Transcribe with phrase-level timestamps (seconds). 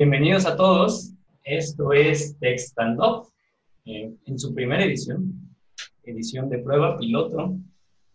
[0.00, 1.12] Bienvenidos a todos.
[1.44, 3.26] Esto es Tech Stand Up
[3.84, 5.54] en, en su primera edición,
[6.04, 7.58] edición de prueba piloto,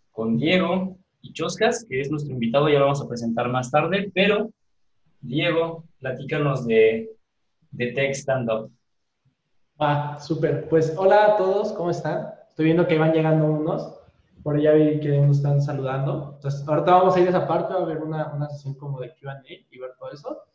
[0.10, 4.10] con Diego y Choscas, que es nuestro invitado, ya lo vamos a presentar más tarde,
[4.16, 4.50] pero
[5.21, 7.16] Diego, platícanos de,
[7.70, 8.72] de Tech Stand Up.
[9.78, 10.67] Ah, súper.
[10.67, 12.29] Pues hola a todos, ¿cómo están?
[12.49, 13.94] Estoy viendo que van llegando unos.
[14.42, 16.31] Por allá vi que nos están saludando.
[16.34, 19.13] Entonces, ahorita vamos a ir a esa parte a ver una, una sesión como de
[19.22, 20.45] QA y ver todo eso.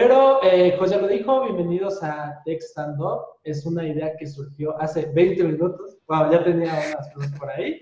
[0.00, 3.40] Pero eh, José lo dijo, bienvenidos a Tech Stand Up.
[3.42, 5.98] Es una idea que surgió hace 20 minutos.
[6.06, 7.80] Wow, ya tenía unas cosas por ahí.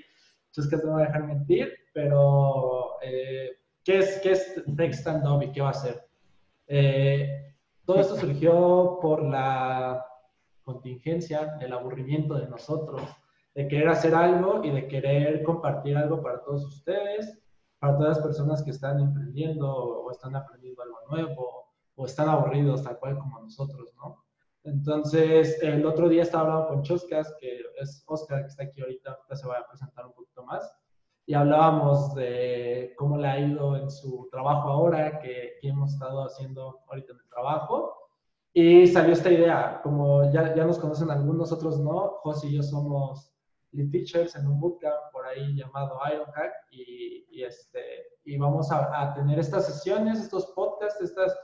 [0.54, 1.74] Que no me voy a dejar mentir.
[1.92, 3.50] Pero, eh,
[3.84, 6.08] ¿qué, es, ¿qué es Tech Stand Up y qué va a ser?
[6.66, 10.02] Eh, todo esto surgió por la
[10.62, 13.02] contingencia, el aburrimiento de nosotros,
[13.54, 17.38] de querer hacer algo y de querer compartir algo para todos ustedes,
[17.78, 21.65] para todas las personas que están emprendiendo o están aprendiendo algo nuevo
[21.96, 24.24] o están aburridos tal cual como nosotros, ¿no?
[24.66, 29.12] Entonces, el otro día estaba hablando con Choscas, que es Oscar, que está aquí ahorita,
[29.12, 30.76] ahorita se va a presentar un poquito más,
[31.24, 36.80] y hablábamos de cómo le ha ido en su trabajo ahora, que, hemos estado haciendo
[36.88, 37.96] ahorita en el trabajo,
[38.52, 42.62] y salió esta idea, como ya, ya nos conocen algunos, otros no, José y yo
[42.62, 43.32] somos
[43.72, 47.80] lead teachers en un bootcamp por ahí llamado Ironhack y, y, este,
[48.24, 51.36] y vamos a, a, tener estas sesiones, estos podcasts, estas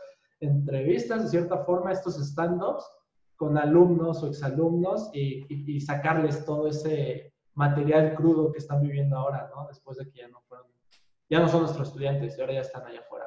[0.42, 2.84] entrevistas, de cierta forma, estos stand-ups
[3.36, 9.16] con alumnos o exalumnos y, y, y, sacarles todo ese material crudo que están viviendo
[9.16, 9.66] ahora, ¿no?
[9.66, 10.66] Después de que ya no fueron,
[11.28, 13.26] ya no son nuestros estudiantes y ahora ya están allá afuera.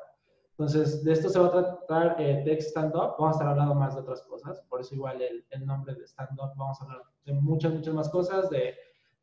[0.52, 3.16] Entonces, de esto se va a tratar eh, Tech Stand Up.
[3.20, 6.06] Vamos a estar hablando más de otras cosas, por eso igual el, el nombre de
[6.06, 6.54] Stand Up.
[6.56, 8.74] Vamos a hablar de muchas, muchas más cosas, de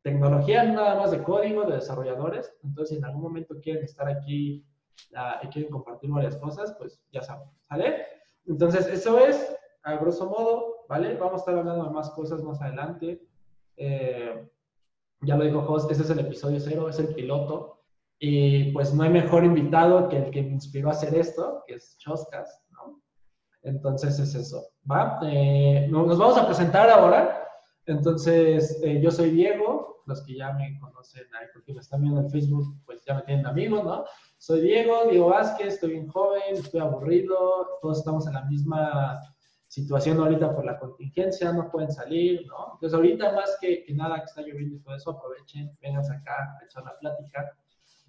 [0.03, 2.53] tecnología, no nada más de código, de desarrolladores.
[2.63, 4.63] Entonces, si en algún momento quieren estar aquí
[5.11, 8.05] uh, y quieren compartir varias cosas, pues ya saben, ¿sale?
[8.45, 11.15] Entonces, eso es, a grosso modo, ¿vale?
[11.15, 13.21] Vamos a estar hablando de más cosas más adelante.
[13.77, 14.49] Eh,
[15.21, 17.81] ya lo dijo Jos, este es el episodio cero, es el piloto.
[18.19, 21.75] Y pues no hay mejor invitado que el que me inspiró a hacer esto, que
[21.75, 23.01] es Choscas, ¿no?
[23.63, 25.19] Entonces es eso, ¿va?
[25.23, 27.42] Eh, nos vamos a presentar ahora.
[27.85, 32.21] Entonces, eh, yo soy Diego, los que ya me conocen ahí porque me están viendo
[32.21, 34.05] en Facebook, pues ya me tienen amigos, ¿no?
[34.37, 39.21] Soy Diego, Diego Vázquez, estoy bien joven, estoy aburrido, todos estamos en la misma
[39.67, 42.73] situación ahorita por la contingencia, no pueden salir, ¿no?
[42.73, 46.65] Entonces, ahorita más que, nada que está lloviendo y todo eso, aprovechen, vengan acá a
[46.65, 47.57] echar la plática.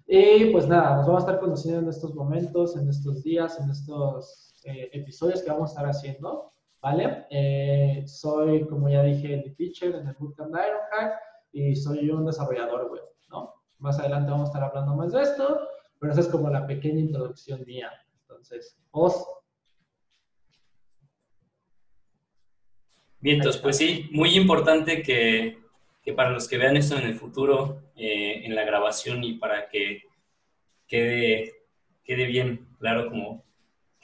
[0.07, 3.71] Y pues nada, nos vamos a estar conociendo en estos momentos, en estos días, en
[3.71, 6.53] estos eh, episodios que vamos a estar haciendo,
[6.85, 7.25] ¿vale?
[7.31, 11.19] Eh, soy, como ya dije, el teacher en el Bootcamp de Ironhack
[11.51, 13.55] y soy un desarrollador web, ¿no?
[13.79, 15.67] Más adelante vamos a estar hablando más de esto,
[15.99, 17.91] pero esa es como la pequeña introducción mía.
[18.21, 19.25] Entonces, os...
[23.19, 25.57] Bien, pues sí, muy importante que
[26.03, 29.67] que para los que vean esto en el futuro, eh, en la grabación y para
[29.69, 30.03] que
[30.87, 31.51] quede,
[32.03, 33.43] quede bien claro como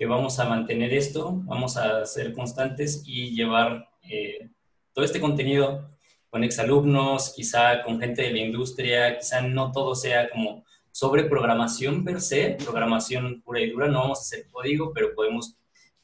[0.02, 4.50] que vamos a mantener esto, vamos a ser constantes y llevar eh,
[4.94, 5.92] todo este contenido
[6.32, 12.04] con exalumnos, quizá con gente de la industria, quizá no todo sea como sobre programación
[12.04, 15.56] per se, programación pura y dura, no vamos a hacer código, pero podemos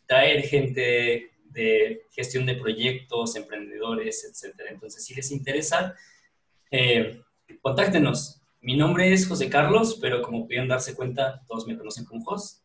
[0.06, 4.70] traer gente de gestión de proyectos, emprendedores, etcétera.
[4.70, 5.96] Entonces, si les interesa,
[6.70, 7.20] eh,
[7.64, 8.44] contáctenos.
[8.62, 12.62] Mi nombre es José Carlos, pero como pudieron darse cuenta, todos me conocen como Jos.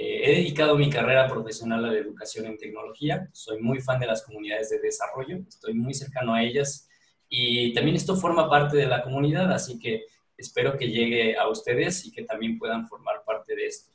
[0.00, 3.28] Eh, he dedicado mi carrera profesional a la educación en tecnología.
[3.32, 6.88] Soy muy fan de las comunidades de desarrollo, estoy muy cercano a ellas
[7.28, 10.04] y también esto forma parte de la comunidad, así que
[10.36, 13.92] espero que llegue a ustedes y que también puedan formar parte de esto.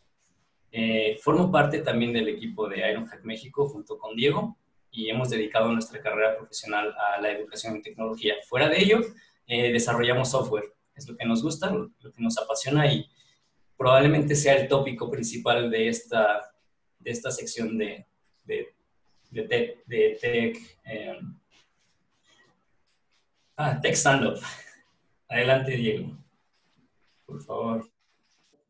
[0.74, 4.58] Eh, formo parte también del equipo de Ironhack México junto con Diego
[4.92, 8.36] y hemos dedicado nuestra carrera profesional a la educación en tecnología.
[8.50, 9.00] Fuera de ello,
[9.48, 10.66] eh, desarrollamos software.
[10.96, 13.08] Es lo que nos gusta, lo, lo, que nos apasiona y
[13.84, 16.40] probablemente sea el tópico principal de esta,
[17.00, 18.08] de esta sección de,
[18.46, 18.74] de,
[19.30, 19.86] de, tech.
[19.86, 21.20] De tech eh,
[23.58, 24.40] ah, Tech Stand Up.
[25.28, 26.18] Adelante, Diego.
[27.26, 27.86] Por favor.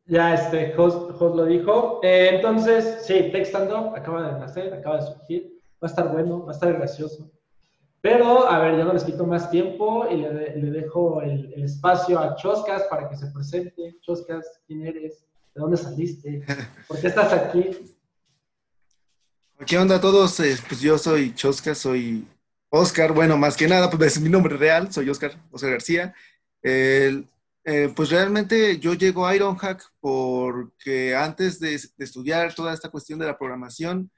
[0.06, 2.00] Ya, este, Jos, Jos lo dijo.
[2.02, 5.60] Eh, entonces, sí, Tech Stand Up acaba de nacer, acaba de surgir.
[5.74, 7.30] Va a estar bueno, va a estar gracioso.
[8.04, 11.64] Pero, a ver, ya no les quito más tiempo y le, le dejo el, el,
[11.64, 13.96] espacio a Choscas para que se presente.
[14.02, 15.24] Choscas, ¿quién eres?
[15.54, 16.44] ¿De dónde saliste?
[16.86, 17.96] ¿Por qué estás aquí?
[19.66, 20.38] ¿Qué onda a todos?
[20.40, 22.28] Eh, pues yo soy Choscas, soy
[22.68, 23.14] Oscar.
[23.14, 26.14] Bueno, más que nada, pues es mi nombre real, soy Oscar, Oscar García.
[26.62, 27.24] Eh,
[27.64, 33.18] eh, pues realmente yo llego a Ironhack porque antes de, de, estudiar toda esta cuestión
[33.18, 34.10] de la programación,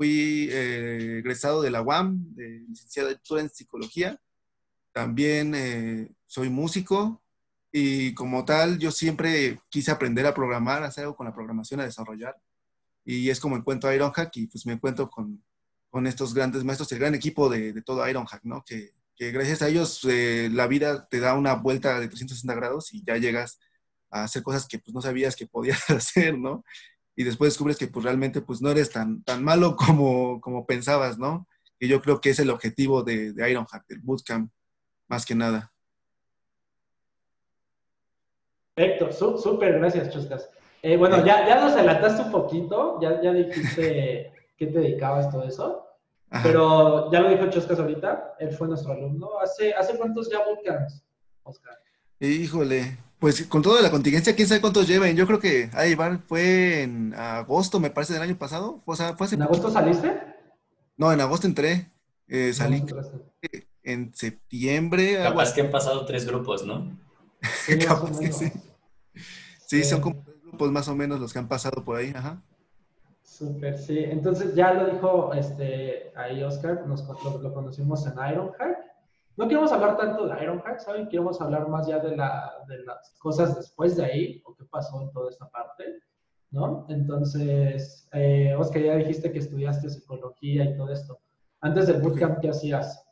[0.00, 4.18] fui eh, egresado de la UAM, de licenciatura en psicología.
[4.92, 7.22] También eh, soy músico
[7.70, 11.84] y como tal yo siempre quise aprender a programar, hacer algo con la programación, a
[11.84, 12.34] desarrollar.
[13.04, 15.44] Y es como encuentro a Ironhack y pues me encuentro con,
[15.90, 18.64] con estos grandes maestros, el gran equipo de, de todo Ironhack, ¿no?
[18.64, 22.94] Que, que gracias a ellos eh, la vida te da una vuelta de 360 grados
[22.94, 23.60] y ya llegas
[24.08, 26.64] a hacer cosas que pues no sabías que podías hacer, ¿no?
[27.20, 31.18] Y después descubres que pues realmente pues no eres tan, tan malo como, como pensabas,
[31.18, 31.46] ¿no?
[31.78, 34.50] Que yo creo que es el objetivo de, de Ironhack, del bootcamp,
[35.06, 35.70] más que nada.
[38.74, 40.48] Perfecto, súper, gracias, Chuscas.
[40.80, 45.44] Eh, bueno, ya, ya nos adelantaste un poquito, ya, ya dijiste qué te dedicabas, todo
[45.44, 45.88] eso,
[46.42, 49.38] pero ya lo dijo Chuscas ahorita, él fue nuestro alumno.
[49.40, 51.04] ¿Hace, hace cuántos ya bootcamps,
[51.42, 51.78] Oscar?
[52.18, 55.14] Híjole, pues con toda la contingencia, quién sabe cuántos lleven.
[55.14, 58.82] Yo creo que ahí van, fue en agosto, me parece, del año pasado.
[58.86, 60.20] O sea, fue ¿En agosto saliste?
[60.96, 61.90] No, en agosto entré.
[62.26, 62.82] Eh, salí
[63.82, 65.18] en septiembre.
[65.22, 66.98] Capaz que han pasado tres grupos, ¿no?
[67.66, 68.52] Sí, Capaz que sí.
[69.66, 72.42] Sí, son como tres grupos más o menos los que han pasado por ahí, ajá.
[73.22, 73.98] Súper, sí.
[73.98, 77.06] Entonces ya lo dijo este, ahí Oscar, nos,
[77.42, 78.89] lo, conocimos en Ironhack
[79.36, 81.08] no queremos hablar tanto de Ironhack, ¿saben?
[81.08, 85.00] Queremos hablar más ya de, la, de las cosas después de ahí, o qué pasó
[85.02, 85.84] en toda esta parte,
[86.50, 86.86] ¿no?
[86.88, 91.20] Entonces, eh, Oscar, ya dijiste que estudiaste psicología y todo esto.
[91.60, 93.06] Antes del bootcamp, ¿qué hacías?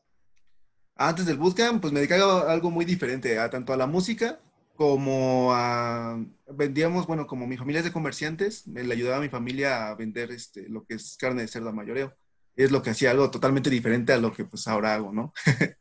[0.97, 4.41] Antes del bootcamp, pues me dedicaba a algo muy diferente, a tanto a la música
[4.79, 9.29] como a vendíamos, bueno, como mi familia es de comerciantes, me le ayudaba a mi
[9.29, 12.15] familia a vender este, lo que es carne de cerdo mayoreo.
[12.55, 15.33] Es lo que hacía algo totalmente diferente a lo que pues ahora hago, ¿no?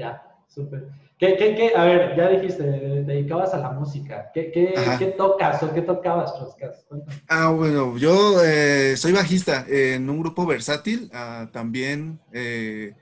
[0.00, 0.88] Ya, súper.
[1.18, 1.72] ¿Qué, qué, qué?
[1.76, 4.30] A ver, ya dijiste, te dedicabas a la música.
[4.32, 6.86] ¿Qué, qué, qué tocas o qué tocabas, Choscas?
[7.28, 12.94] Ah, bueno, yo eh, soy bajista en un grupo versátil, ah, también, eh,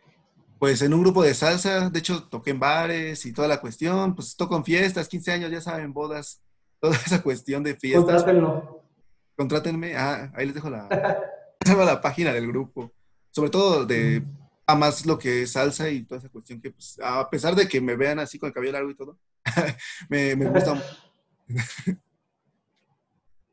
[0.58, 4.16] pues en un grupo de salsa, de hecho toqué en bares y toda la cuestión,
[4.16, 6.42] pues toco en fiestas, 15 años, ya saben, bodas,
[6.80, 8.24] toda esa cuestión de fiestas.
[8.24, 8.82] Contrátenlo.
[9.36, 10.88] Contrátenme, ah, ahí les dejo la,
[11.84, 12.90] la página del grupo,
[13.30, 14.22] sobre todo de...
[14.22, 14.38] Mm
[14.74, 17.80] más lo que es salsa y toda esa cuestión que, pues, a pesar de que
[17.80, 19.18] me vean así con el cabello largo y todo,
[20.08, 20.82] me, me, gusta.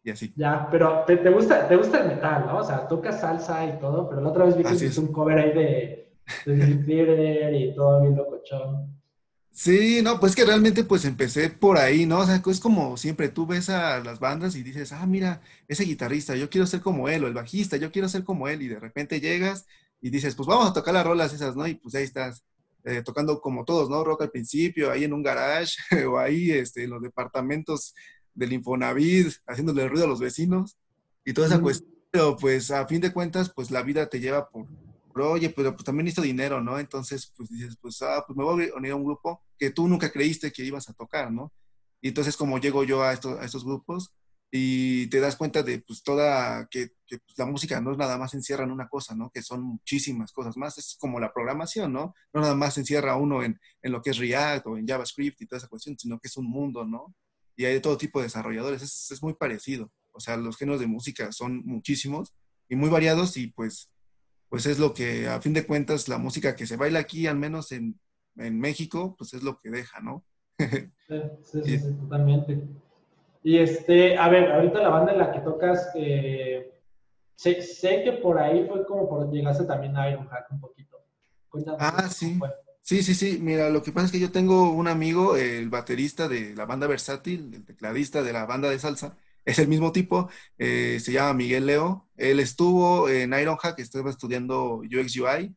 [0.03, 0.33] y así.
[0.35, 2.57] Ya, pero te, gusta, te gusta el metal, ¿no?
[2.57, 5.37] O sea, tocas salsa y todo, pero la otra vez vi que hiciste un cover
[5.39, 6.13] ahí de,
[6.45, 8.95] de y todo bien locochón.
[9.55, 12.19] Sí, no, pues que realmente pues empecé por ahí, ¿no?
[12.19, 15.39] O sea, es como siempre tú ves a las bandas y dices, ah, mira,
[15.69, 18.61] ese guitarrista, yo quiero ser como él, o el bajista, yo quiero ser como él,
[18.61, 19.65] y de repente llegas
[20.05, 21.65] y dices, pues vamos a tocar las rolas esas, ¿no?
[21.65, 22.45] Y pues ahí estás
[22.83, 24.03] eh, tocando como todos, ¿no?
[24.03, 27.95] Rock al principio, ahí en un garage o ahí este, en los departamentos
[28.35, 30.77] del Infonavit, haciéndole ruido a los vecinos
[31.25, 31.91] y toda esa cuestión.
[32.11, 34.67] Pero pues a fin de cuentas, pues la vida te lleva por,
[35.23, 36.77] oye, pero pues también necesito dinero, ¿no?
[36.77, 39.87] Entonces, pues dices, pues, ah, pues me voy a unir a un grupo que tú
[39.87, 41.51] nunca creíste que ibas a tocar, ¿no?
[41.99, 44.13] Y entonces como llego yo a estos, a estos grupos,
[44.51, 48.17] y te das cuenta de pues toda, que, que pues, la música no es nada
[48.17, 49.29] más encierra en una cosa, ¿no?
[49.29, 52.13] Que son muchísimas cosas más, es como la programación, ¿no?
[52.33, 55.47] No nada más encierra uno en, en, lo que es React o en JavaScript y
[55.47, 57.13] toda esa cuestión, sino que es un mundo, ¿no?
[57.57, 60.79] Y hay de todo tipo de desarrolladores, es, es muy parecido, o sea, los géneros
[60.79, 62.33] de música son muchísimos
[62.69, 63.91] y muy variados y pues,
[64.49, 67.37] pues es lo que a fin de cuentas la música que se baila aquí, al
[67.37, 67.99] menos en,
[68.37, 70.25] en México, pues es lo que deja, ¿no?
[70.57, 72.84] sí, sí, sí, totalmente.
[73.45, 76.73] Y este, a ver, ahorita la banda en la que tocas, eh,
[77.35, 80.97] sé, sé, que por ahí fue como por llegaste también a Ironhack un poquito.
[81.77, 82.39] ah, sí.
[82.81, 83.37] Sí, sí, sí.
[83.39, 86.87] Mira, lo que pasa es que yo tengo un amigo, el baterista de la banda
[86.87, 91.35] Versátil, el tecladista de la banda de salsa, es el mismo tipo, eh, se llama
[91.35, 92.07] Miguel Leo.
[92.17, 95.55] Él estuvo en Ironhack, estaba estudiando UX UI,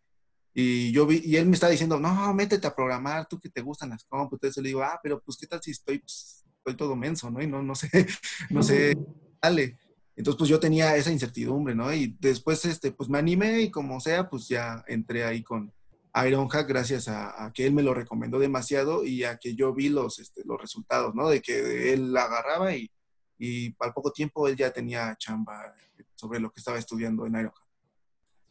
[0.52, 3.62] y yo vi, y él me estaba diciendo, no, métete a programar, tú que te
[3.62, 4.58] gustan las computadoras.
[4.58, 6.37] le digo, ah, pero pues, ¿qué tal si estoy pues,
[6.74, 7.42] todo menso, ¿no?
[7.42, 7.88] Y no, no sé,
[8.50, 8.96] no sé,
[9.40, 9.78] dale.
[10.16, 11.92] Entonces, pues yo tenía esa incertidumbre, ¿no?
[11.92, 15.72] Y después, este, pues me animé y como sea, pues ya entré ahí con
[16.12, 20.18] Ironhack gracias a, que él me lo recomendó demasiado y a que yo vi los,
[20.18, 21.28] este, los resultados, ¿no?
[21.28, 22.90] De que él la agarraba y,
[23.38, 25.72] y al poco tiempo él ya tenía chamba
[26.16, 27.68] sobre lo que estaba estudiando en Ironhack.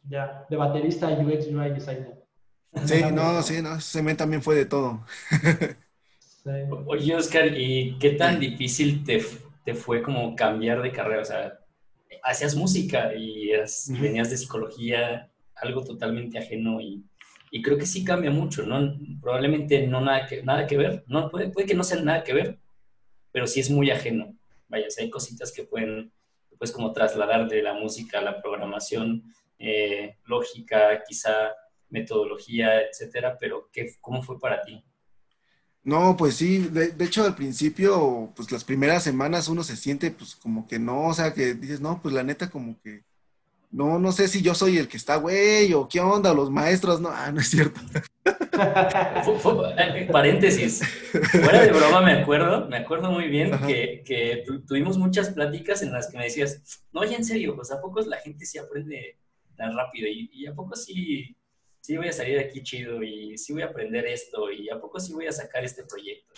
[0.04, 2.24] Ya, de baterista UX UI designer.
[2.84, 5.04] Sí, no, sí, no, ese también fue de todo.
[6.86, 9.22] Oye, Oscar, ¿y qué tan difícil te,
[9.64, 11.22] te, fue como cambiar de carrera?
[11.22, 11.58] O sea,
[12.22, 13.50] hacías música y
[14.00, 17.04] venías de psicología, algo totalmente ajeno y,
[17.50, 18.96] y, creo que sí cambia mucho, ¿no?
[19.20, 22.34] Probablemente no nada que, nada que ver, no, puede, puede que no sea nada que
[22.34, 22.58] ver,
[23.32, 24.34] pero sí es muy ajeno.
[24.68, 26.12] Vaya, hay cositas que pueden,
[26.58, 31.52] puedes como trasladar de la música a la programación eh, lógica, quizá
[31.90, 34.82] metodología, etcétera, pero ¿qué, ¿cómo fue para ti?
[35.88, 40.36] No, pues sí, de, hecho al principio, pues las primeras semanas uno se siente pues
[40.36, 43.04] como que no, o sea, que dices, no, pues la neta como que,
[43.70, 47.00] no, no sé si yo soy el que está güey o qué onda, los maestros,
[47.00, 47.80] no, ah, no es cierto.
[49.78, 50.82] Eh, paréntesis,
[51.30, 55.92] fuera de broma me acuerdo, me acuerdo muy bien que, que tuvimos muchas pláticas en
[55.92, 59.16] las que me decías, no, ya en serio, pues a poco la gente sí aprende
[59.56, 61.37] tan rápido y, y a poco sí
[61.80, 64.80] sí voy a salir de aquí chido y sí voy a aprender esto y a
[64.80, 66.32] poco sí voy a sacar este proyecto.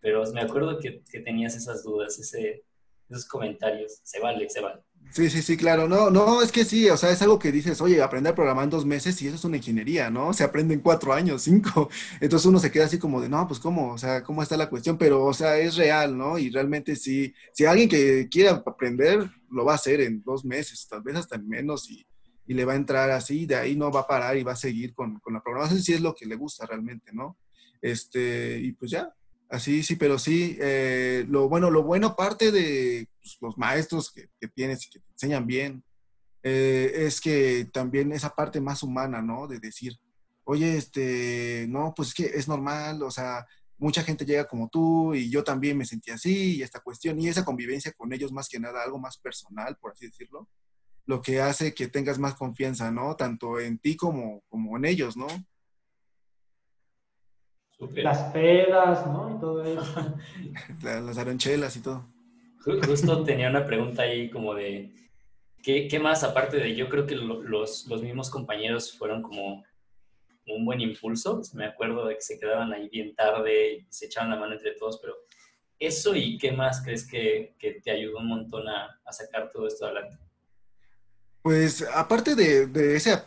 [0.00, 2.64] Pero me acuerdo que, que tenías esas dudas, ese,
[3.08, 4.00] esos comentarios.
[4.02, 4.82] Se vale, se vale.
[5.10, 5.88] Sí, sí, sí, claro.
[5.88, 8.64] No, no, es que sí, o sea, es algo que dices, oye, aprender a programar
[8.64, 10.34] en dos meses y eso es una ingeniería, ¿no?
[10.34, 11.88] Se aprende en cuatro años, cinco.
[12.20, 14.68] Entonces uno se queda así como de, no, pues cómo, o sea, cómo está la
[14.68, 16.38] cuestión, pero, o sea, es real, ¿no?
[16.38, 20.86] Y realmente sí, si alguien que quiera aprender, lo va a hacer en dos meses,
[20.88, 22.06] tal vez hasta en menos y,
[22.48, 24.56] y le va a entrar así, de ahí no va a parar y va a
[24.56, 27.36] seguir con, con la programación si es lo que le gusta realmente, ¿no?
[27.82, 29.14] Este, y pues ya,
[29.50, 34.30] así sí, pero sí, eh, lo bueno, lo bueno parte de pues, los maestros que,
[34.40, 35.84] que, tienes y que te enseñan bien,
[36.42, 39.46] eh, es que también esa parte más humana, ¿no?
[39.46, 39.98] De decir,
[40.44, 45.14] oye, este, no, pues es que es normal, o sea, mucha gente llega como tú
[45.14, 48.48] y yo también me sentí así y esta cuestión y esa convivencia con ellos más
[48.48, 50.48] que nada, algo más personal, por así decirlo,
[51.08, 53.16] lo que hace que tengas más confianza, ¿no?
[53.16, 55.26] Tanto en ti como, como en ellos, ¿no?
[57.94, 59.34] Las pedas, ¿no?
[59.34, 60.18] Y todo eso.
[60.82, 62.04] Las aranchelas y todo.
[62.86, 64.92] Justo tenía una pregunta ahí como de,
[65.62, 69.64] ¿qué, qué más aparte de, yo creo que los, los mismos compañeros fueron como
[70.46, 74.28] un buen impulso, me acuerdo de que se quedaban ahí bien tarde y se echaban
[74.28, 75.14] la mano entre todos, pero
[75.78, 79.66] eso y qué más crees que, que te ayudó un montón a, a sacar todo
[79.66, 80.27] esto adelante?
[81.42, 83.22] Pues aparte de, ese,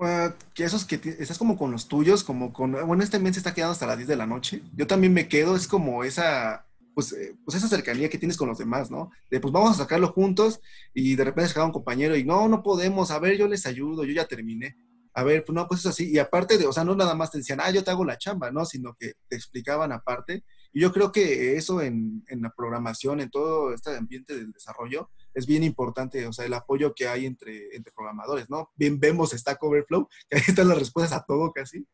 [0.00, 3.40] ah, que esos que estás como con los tuyos, como con, bueno, este mes se
[3.40, 6.66] está quedando hasta las 10 de la noche, yo también me quedo, es como esa,
[6.94, 9.10] pues, eh, pues esa cercanía que tienes con los demás, ¿no?
[9.30, 10.60] De pues vamos a sacarlo juntos
[10.92, 14.04] y de repente se un compañero y no, no podemos, a ver, yo les ayudo,
[14.04, 14.76] yo ya terminé.
[15.14, 16.10] A ver, pues no, pues es así.
[16.10, 18.18] Y aparte de, o sea, no nada más te decían, ah, yo te hago la
[18.18, 18.64] chamba, ¿no?
[18.64, 20.44] Sino que te explicaban aparte.
[20.72, 25.10] Y yo creo que eso en, en la programación, en todo este ambiente del desarrollo,
[25.38, 28.70] es bien importante, o sea, el apoyo que hay entre, entre programadores, ¿no?
[28.74, 31.86] Bien vemos Stack Overflow, que ahí están las respuestas a todo casi,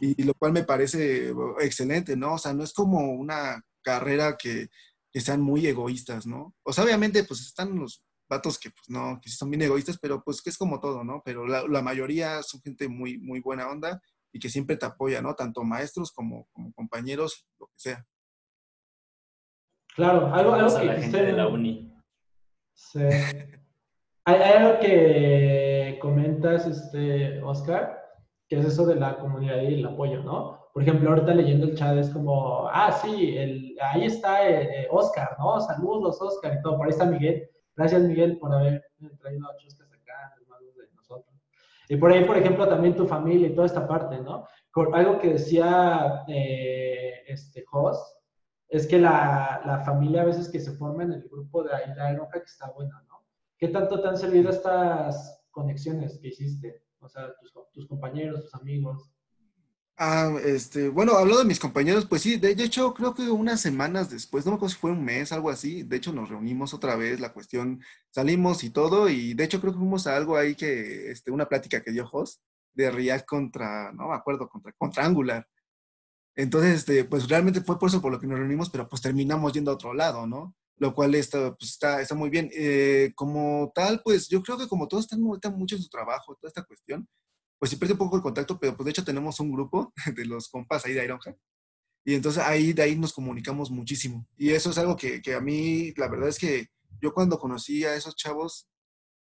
[0.00, 2.34] y lo cual me parece excelente, ¿no?
[2.34, 4.68] O sea, no es como una carrera que,
[5.12, 6.54] que sean muy egoístas, ¿no?
[6.62, 10.22] O sea, obviamente, pues están los vatos que, pues no, que son bien egoístas, pero
[10.22, 11.22] pues que es como todo, ¿no?
[11.24, 14.00] Pero la, la mayoría son gente muy, muy buena onda
[14.32, 15.34] y que siempre te apoya, ¿no?
[15.34, 18.06] Tanto maestros como, como compañeros, lo que sea.
[19.94, 21.89] Claro, algo, algo que la gente de la uni.
[22.80, 22.98] Sí.
[24.24, 28.00] Hay, algo que comentas, este, Oscar,
[28.48, 30.68] que es eso de la comunidad y el apoyo, ¿no?
[30.72, 35.36] Por ejemplo, ahorita leyendo el chat es como, ah, sí, el, ahí está eh, Oscar,
[35.38, 35.60] ¿no?
[35.60, 36.78] Saludos, Oscar, y todo.
[36.78, 37.48] Por ahí está Miguel.
[37.76, 38.82] Gracias, Miguel, por haber
[39.20, 41.36] traído a Chuscas acá, hermanos de nosotros.
[41.88, 44.46] Y por ahí, por ejemplo, también tu familia y toda esta parte, ¿no?
[44.94, 48.19] Algo que decía eh, este Jos,
[48.70, 52.16] es que la, la, familia a veces que se forma en el grupo de la
[52.16, 53.26] Roja que está buena, ¿no?
[53.58, 56.84] ¿Qué tanto te han servido estas conexiones que hiciste?
[57.00, 59.10] O sea, tus, tus compañeros, tus amigos.
[59.96, 64.08] Ah, este, bueno, hablando de mis compañeros, pues sí, de, hecho creo que unas semanas
[64.08, 66.96] después, no me acuerdo si fue un mes, algo así, de hecho nos reunimos otra
[66.96, 70.54] vez, la cuestión, salimos y todo, y de hecho creo que fuimos a algo ahí
[70.54, 72.40] que, este, una plática que dio Jos
[72.72, 75.46] de React contra, no me acuerdo, contra, contra Angular.
[76.36, 79.52] Entonces, este, pues realmente fue por eso por lo que nos reunimos, pero pues terminamos
[79.52, 80.54] yendo a otro lado, ¿no?
[80.76, 82.50] Lo cual está, pues, está, está muy bien.
[82.54, 86.48] Eh, como tal, pues yo creo que como todos están mucho en su trabajo, toda
[86.48, 87.06] esta cuestión,
[87.58, 90.24] pues sí pierde un poco el contacto, pero pues de hecho tenemos un grupo de
[90.24, 91.36] los compas ahí de Ironhack.
[92.04, 94.26] Y entonces ahí de ahí nos comunicamos muchísimo.
[94.36, 96.68] Y eso es algo que, que a mí, la verdad es que
[97.00, 98.66] yo cuando conocí a esos chavos,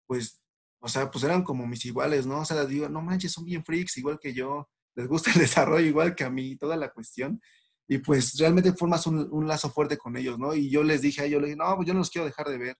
[0.06, 0.42] pues,
[0.80, 2.40] o sea, pues eran como mis iguales, ¿no?
[2.40, 5.86] O sea, digo, no manches, son bien freaks, igual que yo les gusta el desarrollo
[5.86, 7.40] igual que a mí, toda la cuestión.
[7.86, 10.54] Y pues realmente formas un, lazo fuerte con ellos, ¿no?
[10.54, 12.48] Y yo les dije a ellos, les dije, no, pues yo no los quiero dejar
[12.48, 12.76] de ver.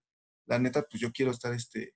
[0.47, 1.95] La neta, pues yo quiero estar este,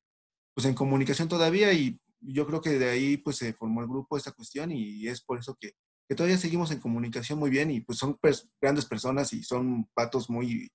[0.55, 4.17] pues en comunicación todavía y yo creo que de ahí pues se formó el grupo
[4.17, 5.73] esta cuestión y es por eso que,
[6.09, 8.19] que todavía seguimos en comunicación muy bien y pues son
[8.61, 10.71] grandes personas y son patos muy,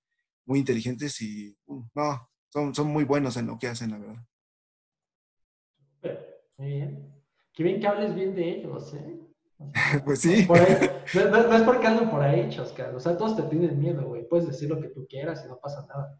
[0.46, 4.26] muy inteligentes y uh, no, son, son muy buenos en lo que hacen, la verdad.
[6.56, 7.14] Muy bien.
[7.52, 9.20] Qué bien que hables bien de ellos, ¿eh?
[10.04, 10.46] pues sí.
[10.48, 12.94] no, es porque andan por ahí, Choscar.
[12.94, 14.26] O sea, todos te tienen miedo, güey.
[14.28, 16.18] Puedes decir lo que tú quieras y no pasa nada.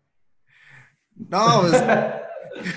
[1.16, 1.82] No, pues,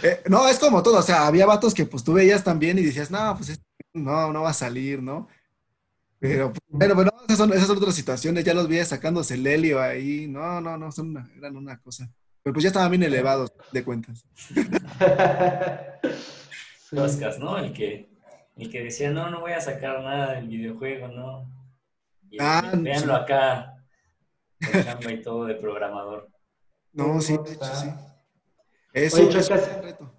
[0.03, 2.83] Eh, no, es como todo, o sea, había vatos que pues tú veías también y
[2.83, 5.27] decías, no, pues este, no, no va a salir, ¿no?
[6.19, 9.45] Pero, pues, bueno, bueno, esas son, esas son otras situaciones, ya los veías sacándose el
[9.45, 12.09] helio ahí, no, no, no, son una- eran una cosa.
[12.41, 14.25] Pero pues ya estaban bien elevados de cuentas.
[16.89, 16.95] Sí.
[16.95, 17.57] Toscas, ¿no?
[17.57, 18.09] El que,
[18.57, 21.49] el que decía, no, no voy a sacar nada del videojuego, ¿no?
[22.29, 23.21] Y Ah, véanlo sí.
[23.21, 23.83] acá,
[24.59, 26.29] con chamba y todo de programador.
[26.93, 27.89] No, sí, de hecho, sí.
[28.93, 30.13] Eso, Oye, es un reto.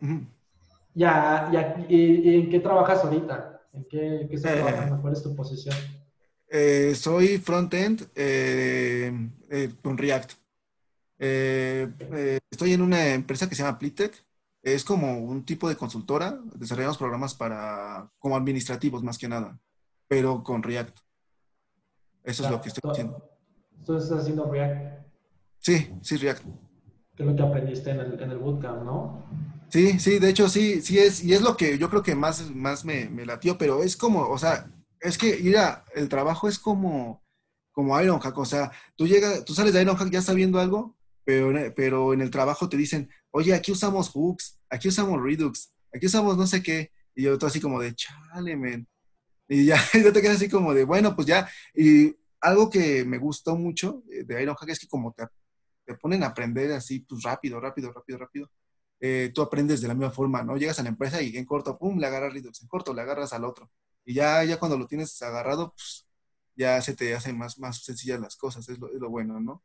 [0.94, 3.60] Ya, ya, ¿y, y en qué trabajas ahorita?
[3.72, 4.56] ¿En qué, qué estás Eh.
[4.62, 5.00] trabajando?
[5.02, 5.76] ¿Cuál es tu posición?
[6.50, 9.12] Eh, soy front-end eh,
[9.50, 10.32] eh, con React.
[11.18, 14.14] Eh, eh, estoy en una empresa que se llama Plitet.
[14.62, 16.38] Es como un tipo de consultora.
[16.54, 19.58] Desarrollamos programas para, como administrativos más que nada,
[20.08, 20.98] pero con React.
[22.24, 23.22] Eso es lo que estoy haciendo.
[23.84, 24.98] Tú estás haciendo React,
[25.60, 26.44] Sí, sí, React.
[27.16, 29.24] que es lo que aprendiste en el, en el bootcamp, ¿no?
[29.70, 32.50] Sí, sí, de hecho sí, sí es, y es lo que yo creo que más,
[32.54, 36.48] más me, me latió, pero es como, o sea, es que ir a, el trabajo
[36.48, 37.22] es como,
[37.72, 42.14] como Ironhack, o sea, tú llegas, tú sales de Ironhack ya sabiendo algo, pero, pero
[42.14, 46.46] en el trabajo te dicen, oye, aquí usamos hooks, aquí usamos Redux, aquí usamos no
[46.46, 48.88] sé qué, y yo todo así como de, chale, men,
[49.48, 53.18] y ya, yo te quedas así como de, bueno, pues ya, y algo que me
[53.18, 55.26] gustó mucho de Ironhack es que como te,
[55.84, 58.50] te ponen a aprender así, pues rápido, rápido, rápido, rápido
[59.00, 60.56] eh, tú aprendes de la misma forma, ¿no?
[60.56, 63.32] Llegas a la empresa y en corto, pum, le agarras Redux, en corto le agarras
[63.32, 63.70] al otro.
[64.04, 66.06] Y ya, ya cuando lo tienes agarrado, pues
[66.56, 69.62] ya se te hacen más, más sencillas las cosas, es lo, es lo bueno, ¿no?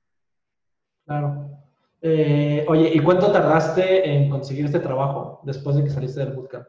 [1.05, 1.72] Claro.
[2.05, 6.67] Eh, oye, ¿y cuánto tardaste en conseguir este trabajo después de que saliste del bootcamp?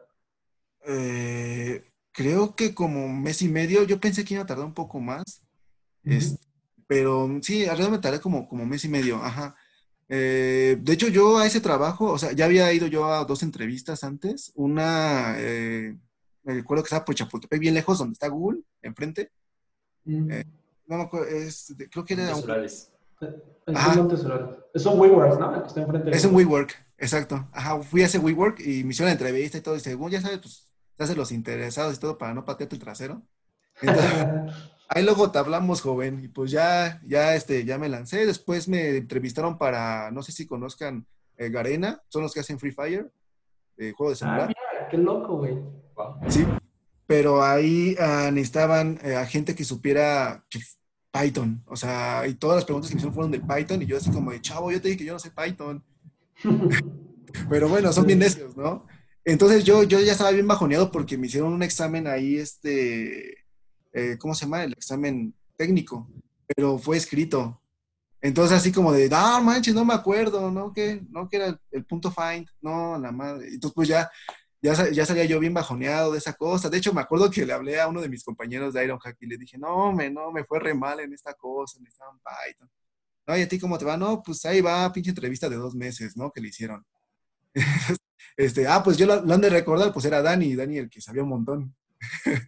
[0.87, 4.73] Eh, creo que como un mes y medio, yo pensé que iba a tardar un
[4.73, 5.43] poco más,
[6.05, 6.37] es-
[6.87, 9.55] pero sí, alrededor me tardé como, como mes y medio, ajá.
[10.07, 13.43] Eh, de hecho, yo a ese trabajo, o sea, ya había ido yo a dos
[13.43, 15.97] entrevistas antes, una, eh,
[16.43, 19.31] me recuerdo que estaba por Chapultepec, bien lejos, donde está Google, enfrente.
[20.05, 20.31] Mm.
[20.31, 20.45] Eh,
[20.87, 22.41] no me acuerdo, es de- creo que era un,
[23.67, 23.93] Ajá.
[24.73, 25.55] Es un WeWork, ¿no?
[25.55, 26.35] El que está enfrente de es un.
[26.35, 27.47] WeWork, exacto.
[27.51, 30.21] Ajá, fui a ese WeWork y me hicieron la entrevista y todo, y según ya
[30.21, 33.21] sabes, pues se hacen los interesados y todo para no patearte el trasero.
[33.81, 34.05] Entonces,
[34.89, 38.25] ahí luego te hablamos, joven, y pues ya, ya, este, ya me lancé.
[38.25, 42.71] Después me entrevistaron para, no sé si conozcan eh, Garena, son los que hacen Free
[42.71, 43.11] Fire,
[43.77, 44.47] eh, juego de Ah, celular.
[44.47, 45.55] mira, qué loco, güey.
[45.95, 46.17] Wow.
[46.29, 46.45] Sí,
[47.07, 50.59] pero ahí ah, necesitaban eh, a gente que supiera que
[51.15, 53.95] Python, o sea, y todas las preguntas que me hicieron fueron de Python, y yo
[53.95, 55.81] así como de, chavo, yo te dije que yo no sé Python,
[57.49, 58.85] pero bueno, son bien necios, ¿no?
[59.23, 63.45] Entonces yo, yo ya estaba bien bajoneado porque me hicieron un examen ahí, este,
[63.93, 64.63] eh, ¿cómo se llama?
[64.63, 66.07] El examen técnico,
[66.53, 67.61] pero fue escrito.
[68.21, 70.73] Entonces así como de, ah, manches, no me acuerdo, ¿no?
[70.73, 73.47] Que, no, que era el, el punto find, no, la madre.
[73.47, 74.11] Entonces pues ya,
[74.65, 76.69] ya, ya salía yo bien bajoneado de esa cosa.
[76.69, 79.27] De hecho, me acuerdo que le hablé a uno de mis compañeros de Ironhack y
[79.27, 82.69] le dije, no, me, no, me fue re mal en esta cosa, necesitaba un Python.
[83.27, 83.97] No, ¿y a ti cómo te va?
[83.97, 86.31] No, pues ahí va, pinche entrevista de dos meses, ¿no?
[86.31, 86.85] Que le hicieron.
[88.37, 91.01] este, ah, pues yo lo, lo han de recordar, pues era Dani, Dani el que
[91.01, 91.75] sabía un montón.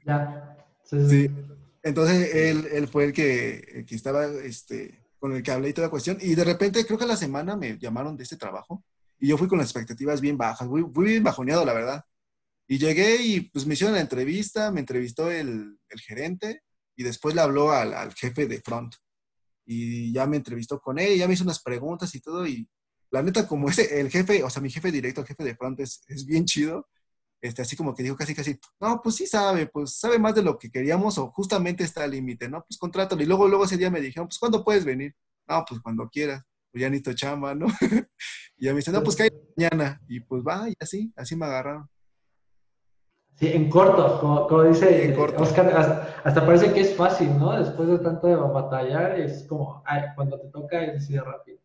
[0.06, 0.58] Ya.
[0.84, 1.28] Sí, sí, Sí.
[1.28, 1.36] sí.
[1.84, 5.74] Entonces él, él fue el que, el que estaba, este, con el que hablé y
[5.74, 6.18] toda la cuestión.
[6.20, 8.84] Y de repente, creo que a la semana me llamaron de este trabajo.
[9.20, 12.06] Y yo fui con las expectativas bien bajas, fui, fui bien bajoneado, la verdad.
[12.68, 16.64] Y llegué y pues me hicieron la entrevista, me entrevistó el, el gerente
[16.96, 18.96] y después le habló al, al jefe de front.
[19.66, 22.46] Y ya me entrevistó con él, ya me hizo unas preguntas y todo.
[22.46, 22.68] Y
[23.12, 25.80] la neta, como ese, el jefe, o sea, mi jefe directo, el jefe de front
[25.80, 26.88] es, es bien chido.
[27.40, 30.42] Este, así como que dijo casi, casi, no, pues sí sabe, pues sabe más de
[30.42, 32.66] lo que queríamos o justamente está al límite, ¿no?
[32.68, 33.22] Pues contrátalo.
[33.22, 35.16] Y luego, luego ese día me dijeron, pues ¿cuándo puedes venir?
[35.48, 36.44] No, pues cuando quieras.
[36.72, 37.68] Pues ya necesito chamba, ¿no?
[38.58, 40.02] y ya me dice, no, pues cae mañana.
[40.08, 41.88] Y pues va, y así, así me agarraron.
[43.40, 45.44] Sí, en corto, como, como dice En corto.
[45.44, 47.58] Oscar, hasta, hasta parece que es fácil, ¿no?
[47.58, 51.60] Después de tanto de batallar, es como, ay, cuando te toca es así de rápido.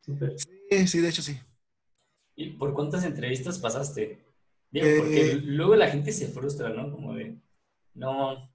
[0.00, 0.34] Súper.
[0.68, 1.38] Sí, sí, de hecho sí.
[2.34, 4.18] ¿Y por cuántas entrevistas pasaste?
[4.72, 6.90] Digo, Eh, porque luego la gente se frustra, ¿no?
[6.90, 7.36] Como de,
[7.94, 8.50] no,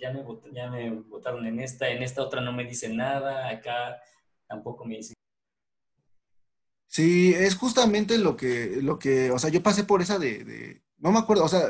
[0.00, 4.00] ya, me, ya me votaron en esta, en esta otra no me dicen nada, acá
[4.46, 5.14] tampoco me dicen.
[6.86, 10.85] Sí, es justamente lo que, lo que, o sea, yo pasé por esa de, de-
[11.06, 11.62] no me acuerdo, o sea,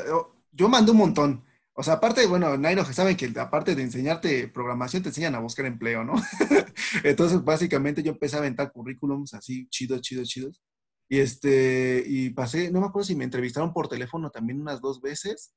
[0.51, 1.45] yo, mandé un montón.
[1.73, 5.67] O sea, aparte, bueno, Nairo, saben que aparte de enseñarte programación, te enseñan a buscar
[5.67, 6.15] empleo, ¿no?
[7.03, 10.59] Entonces, básicamente yo empecé a aventar currículums así, chidos, chidos, chidos.
[11.07, 15.01] Y este, y pasé, no me acuerdo si me entrevistaron por teléfono también unas dos
[15.01, 15.53] veces,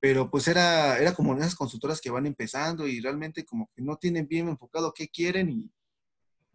[0.00, 3.96] pero pues era, era como esas consultoras que van empezando y realmente como que no
[3.96, 5.70] tienen bien enfocado qué quieren y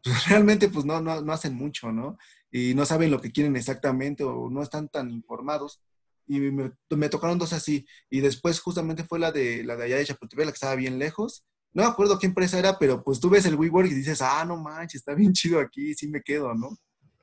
[0.03, 2.17] pues, realmente pues no, no, no hacen mucho, ¿no?
[2.51, 5.81] Y no saben lo que quieren exactamente o no están tan informados.
[6.27, 7.85] Y me, me tocaron dos así.
[8.09, 10.99] Y después justamente fue la de la de allá de Chapultepec, la que estaba bien
[10.99, 11.45] lejos.
[11.73, 14.45] No me acuerdo qué empresa era, pero pues tú ves el WeWork y dices, ah,
[14.45, 16.77] no manches, está bien chido aquí, sí me quedo, ¿no?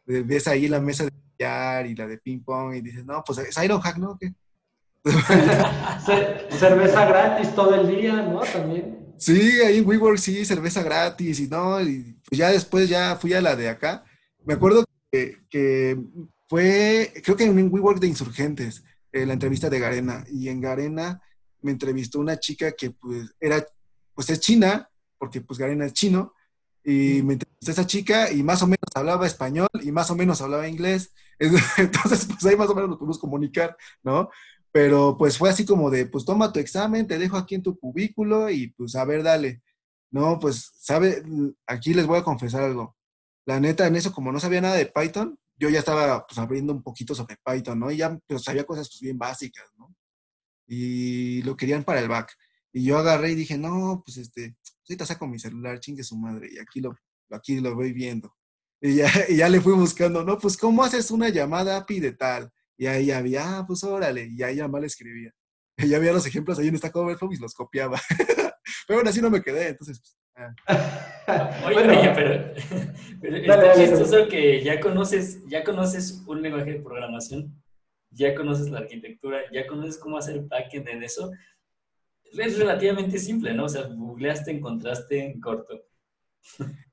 [0.05, 3.38] Ves ahí la mesa de billar y la de ping pong y dices, no, pues
[3.38, 4.19] es Ironhack, ¿no?
[4.19, 4.35] ¿Qué?
[6.59, 8.41] cerveza gratis todo el día, ¿no?
[8.41, 9.15] También.
[9.17, 13.33] Sí, ahí en WeWork sí, cerveza gratis y no, y pues ya después ya fui
[13.33, 14.05] a la de acá.
[14.45, 15.97] Me acuerdo que, que
[16.47, 20.61] fue, creo que en un WeWork de insurgentes, eh, la entrevista de Garena, y en
[20.61, 21.20] Garena
[21.61, 23.64] me entrevistó una chica que pues era,
[24.14, 26.35] pues es china, porque pues Garena es chino,
[26.85, 30.40] y me entrevistó esa chica y más o menos hablaba español y más o menos
[30.40, 31.12] hablaba inglés.
[31.38, 34.31] Entonces, pues ahí más o menos nos pudimos comunicar, ¿no?
[34.72, 37.79] Pero pues fue así como de, pues toma tu examen, te dejo aquí en tu
[37.79, 39.62] cubículo y pues a ver, dale.
[40.12, 41.22] No, pues, sabe,
[41.66, 42.96] aquí les voy a confesar algo.
[43.46, 46.72] La neta, en eso, como no sabía nada de Python, yo ya estaba pues abriendo
[46.72, 47.92] un poquito sobre Python, ¿no?
[47.92, 49.94] Y ya pues, sabía cosas pues bien básicas, ¿no?
[50.66, 52.33] Y lo querían para el back.
[52.72, 54.57] Y yo agarré y dije, no, pues este,
[54.88, 56.96] ahorita saco mi celular, chingue su madre, y aquí lo,
[57.31, 58.35] aquí lo voy viendo.
[58.81, 62.12] Y ya, y ya le fui buscando, no, pues, ¿cómo haces una llamada API de
[62.12, 62.51] tal?
[62.77, 65.33] Y ahí había, ah, pues órale, y ahí ya mal escribía.
[65.77, 68.01] Y ya había los ejemplos ahí en esta Overflow y los copiaba.
[68.88, 70.01] pero bueno, así no me quedé, entonces.
[70.01, 70.55] Pues, ah.
[71.66, 72.55] Oye, oye, pero,
[73.21, 77.55] pero está chistoso que ya conoces, ya conoces un lenguaje de programación,
[78.11, 81.31] ya conoces la arquitectura, ya conoces cómo hacer backend en eso.
[82.33, 83.64] Es relativamente simple, ¿no?
[83.64, 85.81] O sea, googleaste, encontraste en corto.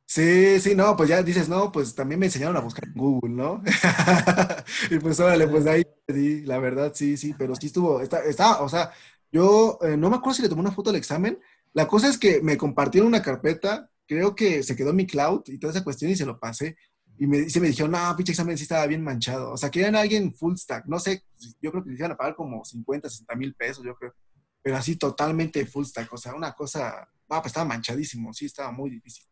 [0.06, 3.30] Sí, sí, no, pues ya dices, no, pues también me enseñaron a buscar en Google,
[3.30, 3.62] ¿no?
[4.92, 8.62] y pues órale, pues ahí di, la verdad, sí, sí, pero sí estuvo, está, está
[8.62, 8.92] o sea,
[9.32, 11.40] yo eh, no me acuerdo si le tomé una foto al examen.
[11.74, 15.60] La cosa es que me compartieron una carpeta, creo que se quedó mi cloud y
[15.60, 16.76] toda esa cuestión y se lo pasé.
[17.18, 19.52] Y me, se me dijeron, no, pinche examen sí estaba bien manchado.
[19.52, 20.86] O sea, querían a alguien full stack.
[20.86, 21.24] No sé,
[21.62, 24.14] yo creo que les iban a pagar como 50, 60 mil pesos, yo creo.
[24.62, 26.12] Pero así totalmente full stack.
[26.14, 29.26] O sea, una cosa, pues estaba manchadísimo, sí, estaba muy difícil.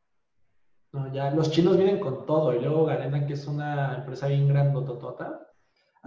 [0.92, 4.48] No, ya los chinos vienen con todo y luego Garena, que es una empresa bien
[4.48, 5.48] grandototota.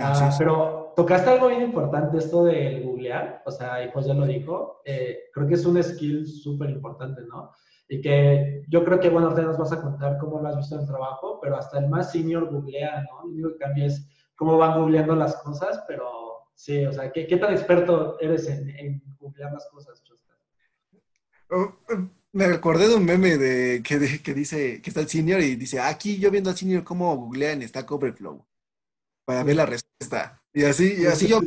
[0.00, 4.14] Ah, ah pero tocaste algo bien importante, esto del googlear, o sea, y pues ya
[4.14, 7.52] lo dijo, eh, creo que es un skill súper importante, ¿no?
[7.88, 10.74] Y que yo creo que, bueno, ahorita nos vas a contar cómo lo has visto
[10.76, 13.26] en el trabajo, pero hasta el más senior googlea, ¿no?
[13.26, 16.08] Lo único que cambia es cómo van googleando las cosas, pero
[16.54, 20.34] sí, o sea, ¿qué, qué tan experto eres en, en googlear las cosas, Chosca?
[21.50, 21.74] Oh,
[22.32, 25.80] me recordé de un meme de que, que dice que está el senior y dice,
[25.80, 28.46] aquí yo viendo al senior cómo googlean Stack Overflow
[29.24, 30.42] para ver la respuesta.
[30.52, 31.40] Y así, y así yo,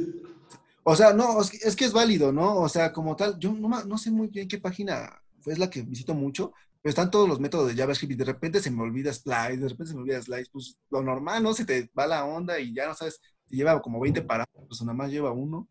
[0.84, 2.58] o sea, no, es que es válido, ¿no?
[2.58, 5.82] O sea, como tal, yo no, no sé muy bien qué página es la que
[5.82, 9.14] visito mucho, pero están todos los métodos de JavaScript y de repente se me olvida
[9.14, 11.54] Splice, de repente se me olvida Slice, pues lo normal, ¿no?
[11.54, 14.82] Se te va la onda y ya no sabes, te lleva como 20 parámetros, pues
[14.82, 15.68] nada más lleva uno.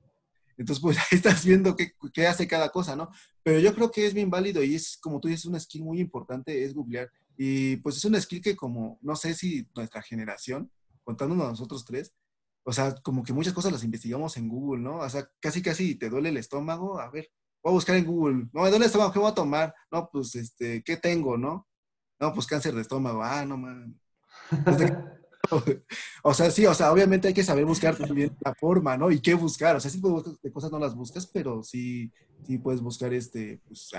[0.56, 3.10] Entonces, pues ahí estás viendo qué, qué, hace cada cosa, ¿no?
[3.42, 6.00] Pero yo creo que es bien válido y es, como tú dices, una skill muy
[6.00, 7.10] importante, es googlear.
[7.36, 10.70] Y pues es una skill que como, no sé si nuestra generación,
[11.04, 12.14] contándonos a nosotros tres,
[12.64, 14.98] o sea, como que muchas cosas las investigamos en Google, ¿no?
[14.98, 17.28] O sea, casi, casi te duele el estómago, a ver,
[17.62, 19.74] voy a buscar en Google, no, me duele el estómago, ¿qué voy a tomar?
[19.90, 21.66] No, pues, este, ¿qué tengo, no?
[22.20, 24.00] No, pues cáncer de estómago, ah, no, man.
[26.22, 29.10] o sea, sí, o sea, obviamente hay que saber buscar también la forma, ¿no?
[29.10, 29.76] Y qué buscar.
[29.76, 30.00] O sea, sí
[30.42, 32.12] de cosas no las buscas, pero sí,
[32.46, 33.90] sí puedes buscar este, pues,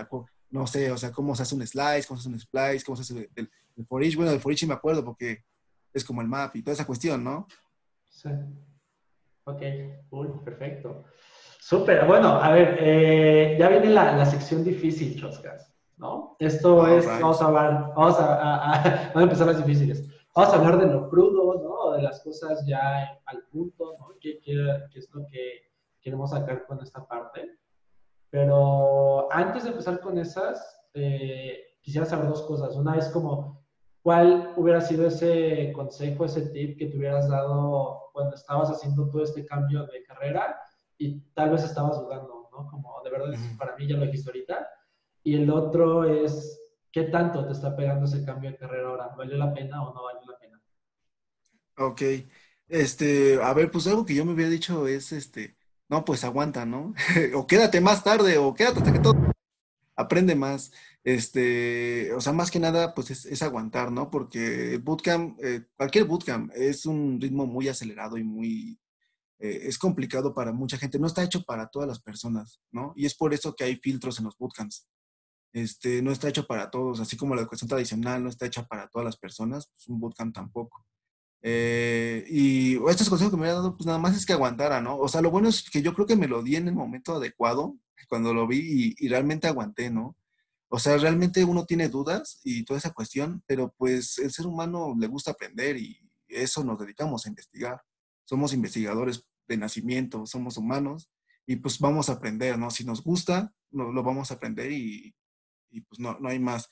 [0.50, 2.96] no sé, o sea, cómo se hace un slice, cómo se hace un splice, cómo
[2.96, 4.16] se hace el, el for each.
[4.16, 5.44] Bueno, el for each me acuerdo porque
[5.94, 7.48] es como el map y toda esa cuestión, ¿no?
[8.10, 8.30] Sí.
[9.46, 9.62] Ok,
[10.12, 11.04] uy, perfecto.
[11.60, 16.36] Súper, bueno, a ver, eh, ya viene la, la sección difícil, Choscas, ¿no?
[16.40, 20.10] Esto es, vamos a hablar, vamos a, a, a, vamos a empezar las difíciles.
[20.36, 21.92] Vamos a hablar de lo crudo, ¿no?
[21.92, 24.08] De las cosas ya al punto, ¿no?
[24.20, 24.40] ¿Qué,
[24.94, 27.60] es lo que queremos sacar con esta parte?
[28.32, 32.76] Pero antes de empezar con esas, eh, quisiera saber dos cosas.
[32.76, 33.63] Una es como,
[34.04, 39.24] ¿cuál hubiera sido ese consejo, ese tip que te hubieras dado cuando estabas haciendo todo
[39.24, 40.56] este cambio de carrera
[40.98, 42.70] y tal vez estabas dudando, ¿no?
[42.70, 44.68] Como, de verdad, para mí ya lo dijiste ahorita.
[45.24, 46.62] Y el otro es,
[46.92, 49.08] ¿qué tanto te está pegando ese cambio de carrera ahora?
[49.18, 50.62] ¿Vale la pena o no vale la pena?
[51.78, 52.02] Ok.
[52.68, 55.56] Este, a ver, pues algo que yo me había dicho es, este,
[55.88, 56.94] no, pues aguanta, ¿no?
[57.36, 59.16] o quédate más tarde, o quédate hasta que todo
[59.96, 60.72] aprende más.
[61.04, 64.10] Este, o sea, más que nada, pues es, aguantar, ¿no?
[64.10, 68.80] Porque el bootcamp, eh, cualquier bootcamp es un ritmo muy acelerado y muy,
[69.40, 71.00] eh, es complicado para mucha gente.
[71.00, 72.94] No está hecho para todas las personas, ¿no?
[72.96, 74.88] Y es por eso que hay filtros en los bootcamps.
[75.54, 78.88] este, no está hecho para todos, así como la educación tradicional no está hecha para
[78.90, 80.86] todas las personas, pues un bootcamp tampoco.
[81.44, 84.98] Eh, y estos consejos que me había dado, pues nada más es que aguantara, ¿no?
[84.98, 87.16] O sea, lo bueno es que yo creo que me lo di en el momento
[87.16, 87.78] adecuado,
[88.10, 88.60] cuando lo vi
[89.00, 90.16] y, y realmente aguanté, ¿no?
[90.76, 94.96] O sea, realmente uno tiene dudas y toda esa cuestión, pero pues el ser humano
[94.98, 97.80] le gusta aprender y eso nos dedicamos a investigar.
[98.26, 101.12] Somos investigadores de nacimiento, somos humanos
[101.46, 102.72] y pues vamos a aprender, ¿no?
[102.72, 105.14] Si nos gusta, lo, lo vamos a aprender y,
[105.70, 106.68] y pues no, no hay más.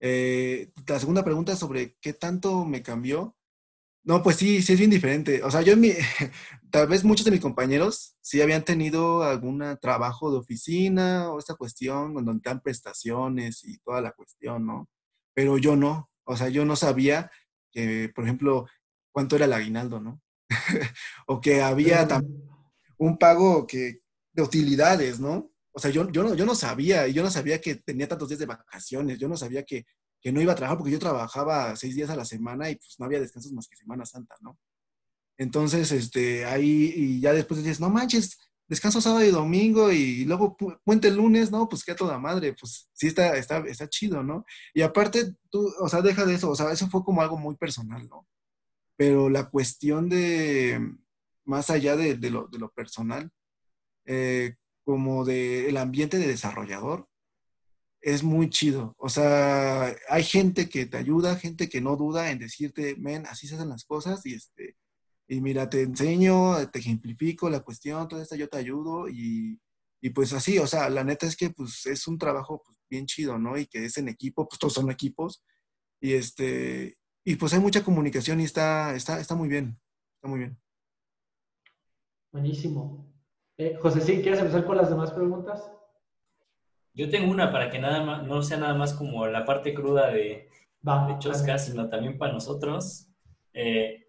[0.00, 3.36] Eh, la segunda pregunta sobre qué tanto me cambió.
[4.04, 5.42] No, pues sí, sí es bien diferente.
[5.42, 5.92] O sea, yo en mi,
[6.70, 11.54] tal vez muchos de mis compañeros sí habían tenido algún trabajo de oficina o esta
[11.54, 14.88] cuestión donde dan prestaciones y toda la cuestión, ¿no?
[15.34, 16.10] Pero yo no.
[16.24, 17.30] O sea, yo no sabía
[17.72, 18.66] que, por ejemplo,
[19.10, 20.20] cuánto era el aguinaldo, ¿no?
[21.26, 22.42] o que había también
[22.98, 24.00] un pago que,
[24.32, 25.50] de utilidades, ¿no?
[25.72, 28.38] O sea, yo, yo, no, yo no sabía, yo no sabía que tenía tantos días
[28.38, 29.86] de vacaciones, yo no sabía que,
[30.24, 32.96] que no iba a trabajar porque yo trabajaba seis días a la semana y pues
[32.98, 34.58] no había descansos más que Semana Santa, ¿no?
[35.36, 40.56] Entonces, este, ahí, y ya después dices, no manches, descanso sábado y domingo y luego
[40.82, 41.68] puente el lunes, ¿no?
[41.68, 44.46] Pues qué toda madre, pues sí está, está, está chido, ¿no?
[44.72, 47.56] Y aparte, tú, o sea, deja de eso, o sea, eso fue como algo muy
[47.56, 48.26] personal, ¿no?
[48.96, 50.80] Pero la cuestión de,
[51.44, 53.30] más allá de, de, lo, de personal,
[54.06, 57.10] eh, como del el ambiente de desarrollador,
[58.04, 58.94] es muy chido.
[58.98, 63.48] O sea, hay gente que te ayuda, gente que no duda en decirte, men, así
[63.48, 64.76] se hacen las cosas y este,
[65.26, 69.58] y mira, te enseño, te ejemplifico la cuestión, todo esto yo te ayudo y,
[70.02, 73.06] y, pues así, o sea, la neta es que pues es un trabajo pues, bien
[73.06, 73.56] chido, ¿no?
[73.56, 75.42] Y que es en equipo, pues todos son equipos
[75.98, 79.80] y este, y pues hay mucha comunicación y está, está, está muy bien,
[80.16, 80.58] está muy bien.
[82.30, 83.10] Buenísimo.
[83.56, 85.70] Eh, José, ¿sí quieres empezar con las demás preguntas?
[86.94, 90.10] Yo tengo una para que nada más, no sea nada más como la parte cruda
[90.10, 90.48] de,
[90.86, 93.08] Va, de Chosca, sino también para nosotros.
[93.52, 94.06] Eh,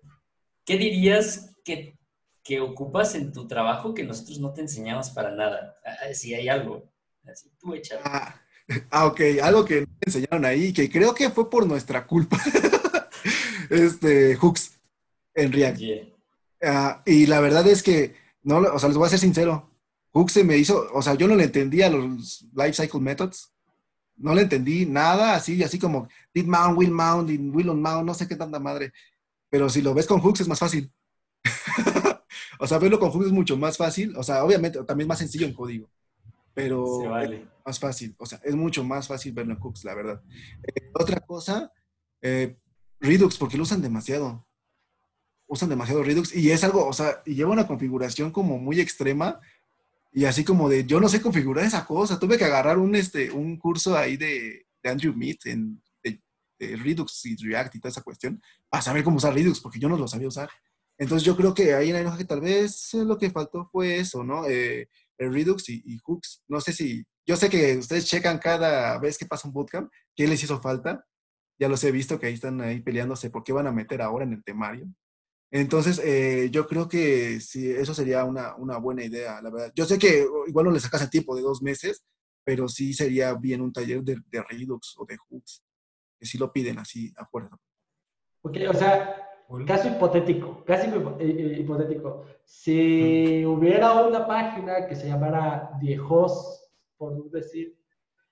[0.66, 1.98] ¿Qué dirías que,
[2.44, 5.78] que, ocupas en tu trabajo que nosotros no te enseñamos para nada?
[5.86, 6.92] Ah, si hay algo.
[7.26, 8.02] Así, tú échale.
[8.04, 8.42] Ah,
[8.92, 9.22] ah, ok.
[9.42, 12.38] Algo que te enseñaron ahí, que creo que fue por nuestra culpa.
[13.70, 14.78] este, Hooks,
[15.34, 15.78] en React.
[15.78, 16.06] Yeah.
[16.62, 19.70] Uh, y la verdad es que no, o sea, les voy a ser sincero.
[20.16, 23.52] Hook se me hizo, o sea, yo no le entendía los life cycle methods.
[24.16, 28.14] No le entendí nada, así, así como did mount, will mount, will on mount, no
[28.14, 28.94] sé qué tanta madre.
[29.50, 30.90] Pero si lo ves con hooks es más fácil.
[32.60, 34.16] o sea, verlo con hooks es mucho más fácil.
[34.16, 35.90] O sea, obviamente también más sencillo en código.
[36.54, 37.36] Pero Se vale.
[37.36, 38.16] es más fácil.
[38.18, 40.22] O sea, es mucho más fácil verlo en hooks, la verdad.
[40.64, 41.74] Eh, otra cosa,
[42.22, 42.56] eh,
[43.02, 44.46] Redux, porque lo usan demasiado
[45.48, 49.40] usan demasiado Redux y es algo, o sea, y lleva una configuración como muy extrema
[50.16, 53.30] y así como de, yo no sé configurar esa cosa, tuve que agarrar un, este,
[53.30, 56.22] un curso ahí de, de Andrew Mead en de,
[56.58, 59.90] de Redux y React y toda esa cuestión, para saber cómo usar Redux, porque yo
[59.90, 60.50] no lo sabía usar.
[60.98, 64.24] Entonces yo creo que ahí en la que tal vez lo que faltó fue eso,
[64.24, 64.48] ¿no?
[64.48, 66.44] Eh, el Redux y, y, Hooks.
[66.48, 70.30] No sé si, yo sé que ustedes checan cada vez que pasa un bootcamp, ¿qué
[70.30, 71.06] les hizo falta?
[71.60, 74.24] Ya los he visto que ahí están ahí peleándose por qué van a meter ahora
[74.24, 74.88] en el temario.
[75.52, 79.72] Entonces, eh, yo creo que sí, eso sería una, una, buena idea, la verdad.
[79.76, 82.04] Yo sé que igual no le sacas el tiempo de dos meses,
[82.44, 85.64] pero sí sería bien un taller de, de Redux o de Hooks,
[86.20, 87.58] que sí lo piden así a fuerza.
[88.42, 89.26] Ok, o sea,
[89.66, 92.26] caso hipotético, casi hipotético.
[92.44, 97.78] Si hubiera una página que se llamara Viejos, por decir,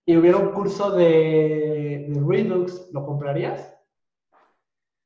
[0.06, 3.74] y hubiera un curso de, de Redux, ¿lo comprarías?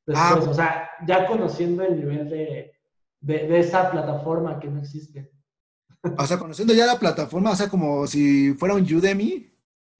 [0.04, 2.72] Después, ah, o sea, ya conociendo el nivel de,
[3.20, 5.32] de, de, esa plataforma que no existe.
[6.16, 9.52] O sea, conociendo ya la plataforma, o sea, como si fuera un Udemy.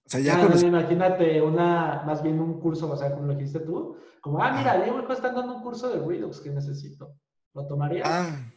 [0.06, 0.58] O sea, ya ah.
[0.58, 4.82] Imagínate una, más bien un curso, o sea, como lo dijiste tú, como, ah, mira,
[4.82, 7.14] Diego me están dando un curso de Redux que necesito.
[7.54, 8.08] ¿Lo tomarías?
[8.08, 8.52] Ah,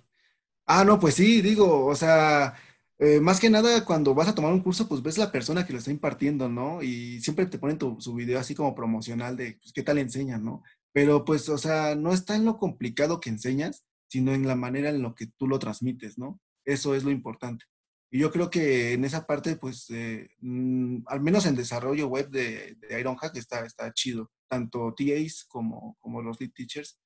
[0.65, 2.53] ah no, pues sí, digo, o sea,
[2.99, 5.73] eh, más que nada cuando vas a tomar un curso, pues ves la persona que
[5.73, 6.83] lo está impartiendo, ¿no?
[6.83, 10.45] Y siempre te ponen tu, su video así como promocional de pues, qué tal enseñan,
[10.45, 10.61] ¿no?
[10.93, 14.89] Pero pues, o sea, no está en lo complicado que enseñas, sino en la manera
[14.89, 16.39] en lo que tú lo transmites, ¿no?
[16.65, 17.65] Eso es lo importante.
[18.11, 22.29] Y yo creo que en esa parte, pues, eh, mmm, al menos en desarrollo web
[22.29, 24.29] de, de Ironhack está, está chido.
[24.49, 26.99] Tanto TAs como, como los lead teachers.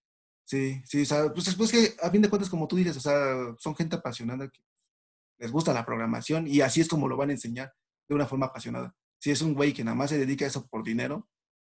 [0.46, 3.00] Sí, sí, o sea, pues después que, a fin de cuentas, como tú dices, o
[3.00, 4.60] sea, son gente apasionada que
[5.40, 7.74] les gusta la programación y así es como lo van a enseñar
[8.08, 8.96] de una forma apasionada.
[9.20, 11.28] Si es un güey que nada más se dedica a eso por dinero,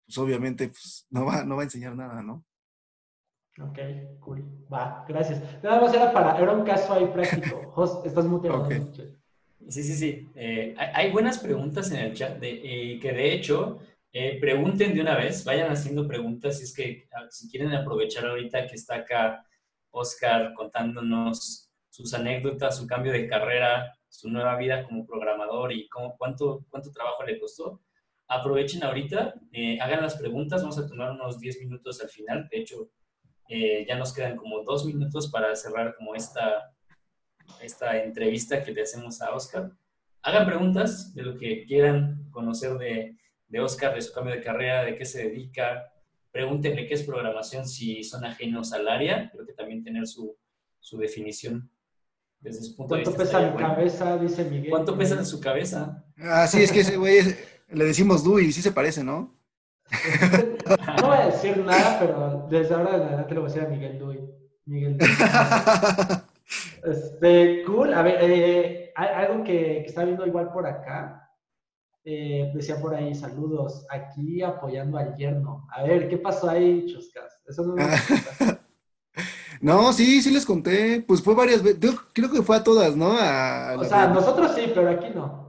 [0.09, 2.43] pues obviamente pues, no, va, no va a enseñar nada, ¿no?
[3.61, 3.77] Ok,
[4.21, 4.43] cool.
[4.73, 5.39] Va, gracias.
[5.61, 7.71] Nada más era para, era un caso ahí práctico.
[7.75, 8.63] Jos, estás muteado.
[8.63, 8.81] Okay.
[9.67, 10.31] Sí, sí, sí.
[10.33, 13.77] Eh, hay buenas preguntas en el chat de, eh, que de hecho
[14.11, 18.65] eh, pregunten de una vez, vayan haciendo preguntas si es que si quieren aprovechar ahorita
[18.65, 19.45] que está acá
[19.91, 26.17] Oscar contándonos sus anécdotas, su cambio de carrera, su nueva vida como programador y cómo,
[26.17, 27.79] cuánto, cuánto trabajo le costó.
[28.31, 29.33] Aprovechen ahorita,
[29.81, 32.47] hagan las preguntas, vamos a tomar unos 10 minutos al final.
[32.49, 32.91] De hecho,
[33.49, 36.71] ya nos quedan como dos minutos para cerrar como esta,
[37.59, 39.71] esta entrevista que le hacemos a Oscar.
[40.21, 44.83] Hagan preguntas de lo que quieran conocer de, de Oscar, de su cambio de carrera,
[44.83, 45.91] de qué se dedica.
[46.31, 49.31] Pregúntenle qué es programación si son ajenos al área.
[49.31, 50.37] Creo que también tener su,
[50.79, 51.71] su definición
[52.39, 53.15] desde su punto de vista.
[53.15, 54.17] ¿Cuánto pesa mi cabeza?
[54.17, 54.69] Dice Miguel.
[54.69, 56.05] ¿Cuánto pesa en su cabeza?
[56.17, 57.21] Ah, sí, es que ese güey
[57.71, 59.33] le decimos Dewey, sí se parece, ¿no?
[61.01, 63.69] no voy a decir nada, pero desde ahora en adelante le voy a decir a
[63.69, 64.19] Miguel Dewey.
[64.65, 65.13] Miguel Dewey.
[66.83, 67.93] Este, cool.
[67.93, 71.29] A ver, eh, algo que, está viendo igual por acá.
[72.03, 75.67] Eh, decía por ahí, saludos, aquí apoyando al yerno.
[75.71, 77.39] A ver, ¿qué pasó ahí, Choscas?
[77.45, 77.75] Eso no
[79.61, 81.03] No, sí, sí les conté.
[81.07, 81.79] Pues fue varias veces.
[82.13, 83.09] creo que fue a todas, ¿no?
[83.09, 85.48] o sea, nosotros sí, pero aquí no.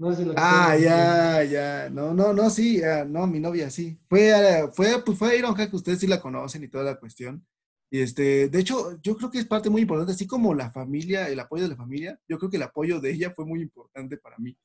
[0.00, 1.90] No sé si lo que Ah, ya, ya.
[1.90, 2.80] No, no, no, sí.
[3.06, 4.00] no, mi novia sí.
[4.08, 4.32] Fue,
[4.72, 7.46] fue, pues fue a Iron Hack, ustedes sí la conocen y toda la cuestión.
[7.90, 11.28] Y este, de hecho, yo creo que es parte muy importante, así como la familia,
[11.28, 14.16] el apoyo de la familia, yo creo que el apoyo de ella fue muy importante
[14.16, 14.56] para mí,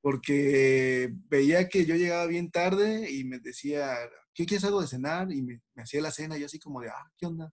[0.00, 3.96] porque veía que yo llegaba bien tarde y me decía,
[4.32, 5.32] ¿qué quieres algo de cenar?
[5.32, 7.50] Y me, hacía la cena, y yo así como de, ah, ¿qué onda?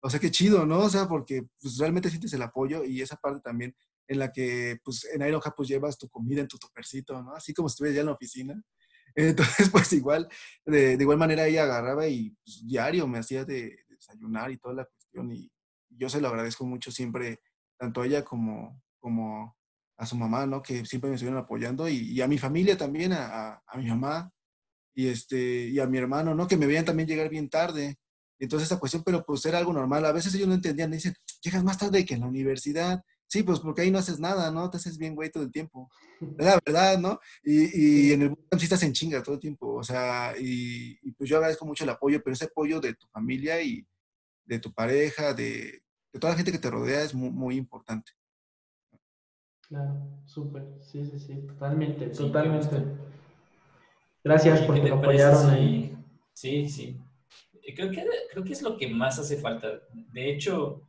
[0.00, 0.80] O sea, qué chido, ¿no?
[0.80, 3.74] O sea, porque pues, realmente sientes el apoyo y esa parte también
[4.06, 7.34] en la que, pues, en Ironja, pues, llevas tu comida en tu topercito, ¿no?
[7.34, 8.62] Así como estuvieras ya en la oficina.
[9.14, 10.28] Entonces, pues, igual,
[10.64, 14.74] de, de igual manera ella agarraba y pues, diario me hacía de, desayunar y toda
[14.74, 15.30] la cuestión.
[15.32, 15.50] Y
[15.88, 17.40] yo se lo agradezco mucho siempre,
[17.78, 19.56] tanto a ella como, como
[19.96, 20.62] a su mamá, ¿no?
[20.62, 24.30] Que siempre me estuvieron apoyando y, a mi familia también, a, a, mi mamá
[24.94, 26.46] y, este, y a mi hermano, ¿no?
[26.48, 27.96] Que me veían también llegar bien tarde.
[28.38, 30.04] Entonces esa cuestión, pero pues era algo normal.
[30.04, 33.02] A veces ellos no entendían, me dicen, llegas más tarde que en la universidad.
[33.26, 34.70] Sí, pues porque ahí no haces nada, ¿no?
[34.70, 35.90] Te haces bien güey todo el tiempo.
[36.38, 37.18] Es la verdad, ¿no?
[37.42, 39.74] Y, y en el bootcamp sí estás en chinga todo el tiempo.
[39.74, 43.06] O sea, y, y, pues yo agradezco mucho el apoyo, pero ese apoyo de tu
[43.08, 43.86] familia y,
[44.44, 45.82] de tu pareja, de,
[46.12, 48.12] toda la gente que te rodea es muy, muy importante.
[49.68, 52.76] Claro, súper, sí, sí, sí, totalmente, totalmente.
[54.22, 55.96] Gracias por que apoyaron ahí.
[56.32, 57.00] Sí, sí.
[57.74, 59.68] Creo que, creo que es lo que más hace falta.
[59.92, 60.82] De hecho,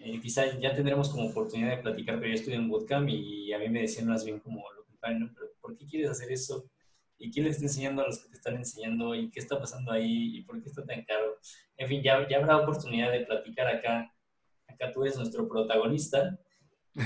[0.00, 3.58] eh, quizá ya tendremos como oportunidad de platicar, pero yo estudié en bootcamp y a
[3.58, 6.70] mí me decían más bien como lo contrario, pero ¿por qué quieres hacer eso?
[7.18, 9.14] ¿Y quién le está enseñando a los que te están enseñando?
[9.14, 10.38] ¿Y qué está pasando ahí?
[10.38, 11.36] ¿Y por qué está tan caro?
[11.76, 14.14] En fin, ya, ya habrá oportunidad de platicar acá.
[14.68, 16.38] Acá tú eres nuestro protagonista.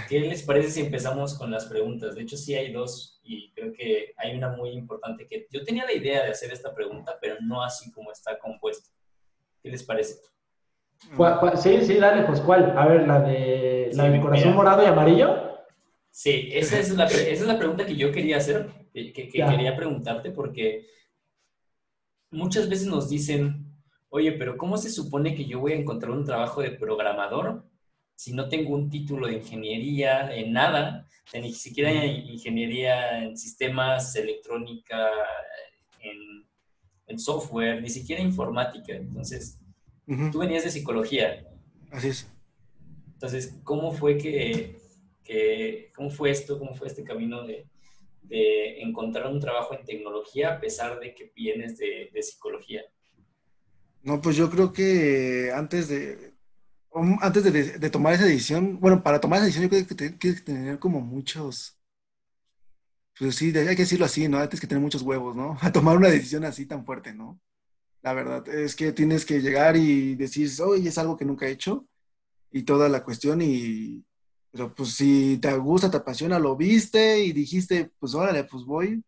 [0.09, 2.15] ¿Qué les parece si empezamos con las preguntas?
[2.15, 5.85] De hecho, sí hay dos y creo que hay una muy importante que yo tenía
[5.85, 8.91] la idea de hacer esta pregunta, pero no así como está compuesta.
[9.63, 10.17] ¿Qué les parece?
[11.57, 12.77] Sí, sí, dale, pues ¿cuál?
[12.77, 15.53] A ver, la de la del corazón morado y amarillo.
[16.11, 20.31] Sí, esa es, la, esa es la pregunta que yo quería hacer que, quería preguntarte
[20.31, 20.87] porque
[22.31, 23.67] muchas veces nos dicen,
[24.11, 27.65] oye, pero ¿cómo se supone que yo voy a encontrar un trabajo de programador
[28.15, 35.11] si no tengo un título de ingeniería en nada, ni siquiera ingeniería en sistemas, electrónica,
[36.01, 38.95] en, software, ni siquiera informática?
[38.95, 39.61] Entonces,
[40.07, 41.47] tú venías de psicología.
[41.91, 42.29] Así es.
[43.15, 44.79] Entonces, ¿cómo fue que,
[45.23, 47.67] que, cómo fue esto, cómo fue este camino de,
[48.23, 52.83] de encontrar un trabajo en tecnología a pesar de que vienes de, psicología?
[54.03, 56.35] No, pues yo creo que antes de,
[56.91, 60.19] um, antes de, tomar esa decisión, bueno, para tomar esa decisión yo creo que tienes
[60.19, 61.79] que tener como muchos,
[63.19, 64.39] pues sí, hay que decirlo así, ¿no?
[64.39, 65.57] Antes que tener muchos huevos, ¿no?
[65.61, 67.41] A tomar una decisión así tan fuerte, ¿no?
[68.03, 71.53] La verdad es que tienes que llegar y decir, oye, es algo que nunca he
[71.53, 71.87] hecho
[72.51, 74.05] y toda la cuestión y,
[74.51, 79.03] pero pues si te gusta, te apasiona, lo viste y dijiste, pues órale, pues voy,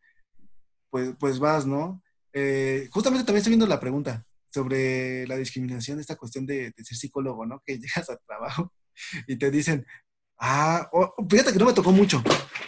[0.91, 2.03] pues, pues vas, ¿no?
[2.33, 7.45] Eh, justamente también estoy viendo la pregunta sobre la discriminación, esta cuestión de, ser psicólogo,
[7.45, 7.63] ¿no?
[7.67, 8.73] Que llegas al trabajo
[9.27, 9.85] y te dicen,
[10.39, 10.89] ah,
[11.29, 12.23] fíjate que no me tocó mucho.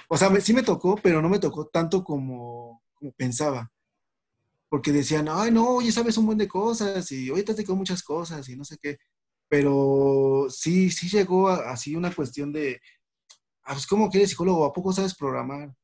[0.09, 2.82] O sea, sí me tocó, pero no me tocó tanto como
[3.16, 3.70] pensaba.
[4.77, 7.77] Porque decían, ay, no, oye, sabes un buen de cosas y oye, te has dedicado
[7.77, 8.99] muchas cosas y no sé qué
[9.49, 12.81] pero sí, sí llegó así una cuestión de,
[13.64, 14.64] ah, pues, ¿cómo que eres psicólogo?
[14.64, 15.74] ¿A poco sabes programar?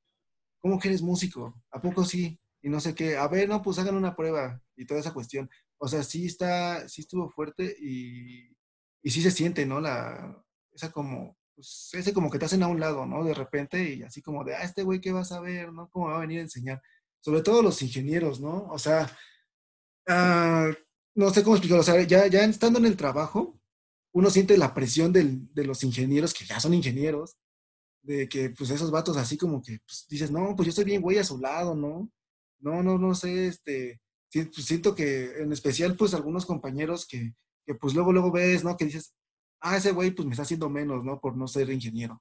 [0.60, 1.62] ¿Cómo que eres músico?
[1.70, 2.38] ¿A poco sí?
[2.62, 5.50] Y no sé qué, a ver, no, pues hagan una prueba y toda esa cuestión.
[5.78, 8.56] O sea, sí está, sí estuvo fuerte y,
[9.02, 9.80] y sí se siente, ¿no?
[9.80, 13.24] La, esa como, pues ese como que te hacen a un lado, ¿no?
[13.24, 15.72] De repente y así como de, ah, este güey, ¿qué vas a ver?
[15.72, 15.88] ¿No?
[15.90, 16.82] ¿Cómo va a venir a enseñar?
[17.22, 18.68] Sobre todo los ingenieros, ¿no?
[18.70, 19.10] O sea,
[20.08, 20.70] ah,
[21.14, 23.58] no sé cómo explicarlo, o sea, ya, ya estando en el trabajo,
[24.12, 27.36] uno siente la presión de los ingenieros, que ya son ingenieros,
[28.02, 31.02] de que pues esos vatos así como que pues, dices, no, pues yo estoy bien
[31.02, 32.10] güey a su lado, ¿no?
[32.60, 34.00] No, no, no sé, este,
[34.32, 38.76] pues, siento que en especial pues algunos compañeros que, que pues luego, luego ves, ¿no?
[38.76, 39.14] Que dices,
[39.60, 41.20] ah, ese güey pues me está haciendo menos, ¿no?
[41.20, 42.20] Por no ser ingeniero.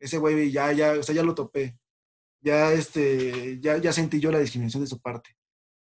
[0.00, 1.78] Ese güey ya, ya, o sea, ya lo topé.
[2.42, 5.30] Ya, este, ya, ya sentí yo la discriminación de su parte.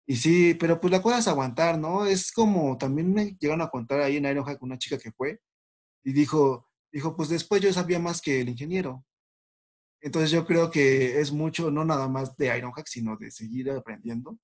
[0.06, 2.06] Y sí, pero pues la cosa es aguantar, ¿no?
[2.06, 5.40] Es como, también me llegaron a contar ahí en Ironhack una chica que fue
[6.04, 9.04] y dijo, dijo, pues después yo sabía más que el ingeniero.
[10.00, 14.38] Entonces yo creo que es mucho, no nada más de Ironhack, sino de seguir aprendiendo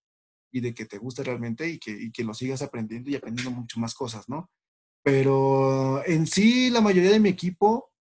[0.52, 3.50] y de que te guste realmente y que, y que lo sigas aprendiendo y aprendiendo
[3.50, 4.50] mucho más cosas, ¿no?
[5.02, 7.92] Pero en sí, la mayoría de mi equipo,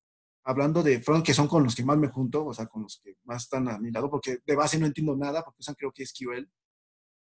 [0.43, 2.99] hablando de front, que son con los que más me junto, o sea, con los
[3.03, 5.91] que más están a mi lado, porque de base no entiendo nada, porque usan creo
[5.91, 6.47] que es QL.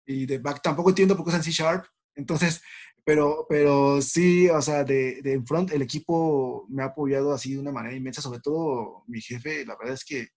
[0.06, 1.86] Y de back tampoco entiendo porque usan C Sharp.
[2.14, 2.62] Entonces,
[3.04, 7.60] pero, pero sí, o sea, de, de front, el equipo me ha apoyado así de
[7.60, 10.28] una manera inmensa, sobre todo mi jefe, la verdad es que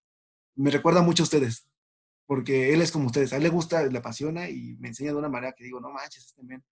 [0.56, 1.68] me recuerda mucho a ustedes,
[2.28, 5.18] porque él es como ustedes, a él le gusta, le apasiona y me enseña de
[5.18, 6.64] una manera que digo, no manches, este men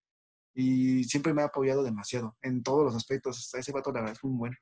[0.60, 3.54] y siempre me ha apoyado demasiado en todos los aspectos.
[3.54, 4.58] Ese vato la verdad es muy bueno.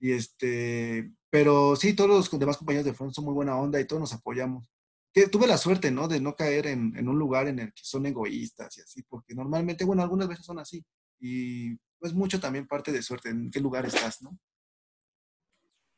[0.00, 3.86] Y este, pero sí, todos los demás compañeros de front son muy buena onda y
[3.86, 4.68] todos nos apoyamos.
[5.12, 6.08] Que tuve la suerte, ¿no?
[6.08, 9.34] De no caer en, en, un lugar en el que son egoístas y así, porque
[9.34, 10.84] normalmente, bueno, algunas veces son así.
[11.20, 14.36] Y es mucho también parte de suerte, en qué lugar estás, ¿no?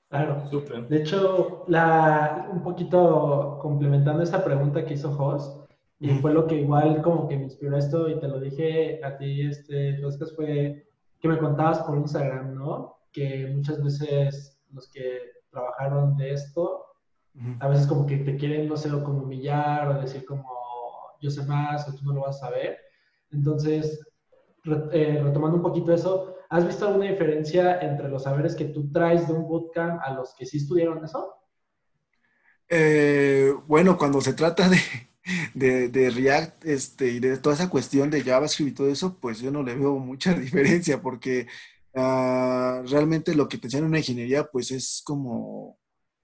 [0.09, 0.47] Claro.
[0.51, 0.89] Súper.
[0.89, 5.63] De hecho, la, un poquito complementando esa pregunta que hizo Jos,
[5.99, 9.17] y fue lo que igual como que me inspiró esto y te lo dije a
[9.17, 10.89] ti, este, Oscar, fue
[11.21, 12.97] que me contabas por Instagram, ¿no?
[13.13, 16.87] Que muchas veces los que trabajaron de esto,
[17.61, 20.63] a veces como que te quieren, no sé, como humillar o decir como
[21.21, 22.79] yo sé más o tú no lo vas a saber.
[23.31, 24.01] Entonces,
[24.93, 29.27] eh, retomando un poquito eso, ¿has visto alguna diferencia entre los saberes que tú traes
[29.27, 31.35] de un bootcamp a los que sí estudiaron eso?
[32.69, 34.79] Eh, bueno, cuando se trata de,
[35.55, 39.41] de, de, React este, y de toda esa cuestión de JavaScript y todo eso, pues
[39.41, 41.47] yo no le veo mucha diferencia porque
[41.95, 45.79] uh, realmente lo que te enseñan en una ingeniería pues es como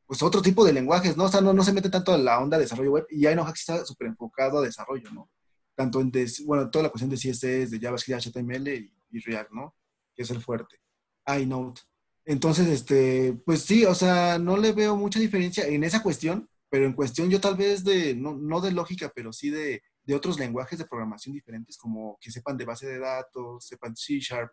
[0.06, 1.24] pues otro tipo de lenguajes, ¿no?
[1.24, 3.56] O sea, no, no se mete tanto en la onda de desarrollo web y Ironhack
[3.56, 5.30] está súper enfocado a desarrollo, ¿no?
[5.74, 9.50] Tanto en, des, bueno, toda la cuestión de CSS, de JavaScript, HTML y, y React,
[9.52, 9.76] ¿no?
[10.14, 10.80] Que es el fuerte.
[11.26, 11.82] iNote.
[12.24, 16.86] Entonces, este, pues sí, o sea, no le veo mucha diferencia en esa cuestión, pero
[16.86, 20.38] en cuestión yo tal vez de, no, no de lógica, pero sí de, de, otros
[20.38, 24.52] lenguajes de programación diferentes, como que sepan de base de datos, sepan C Sharp,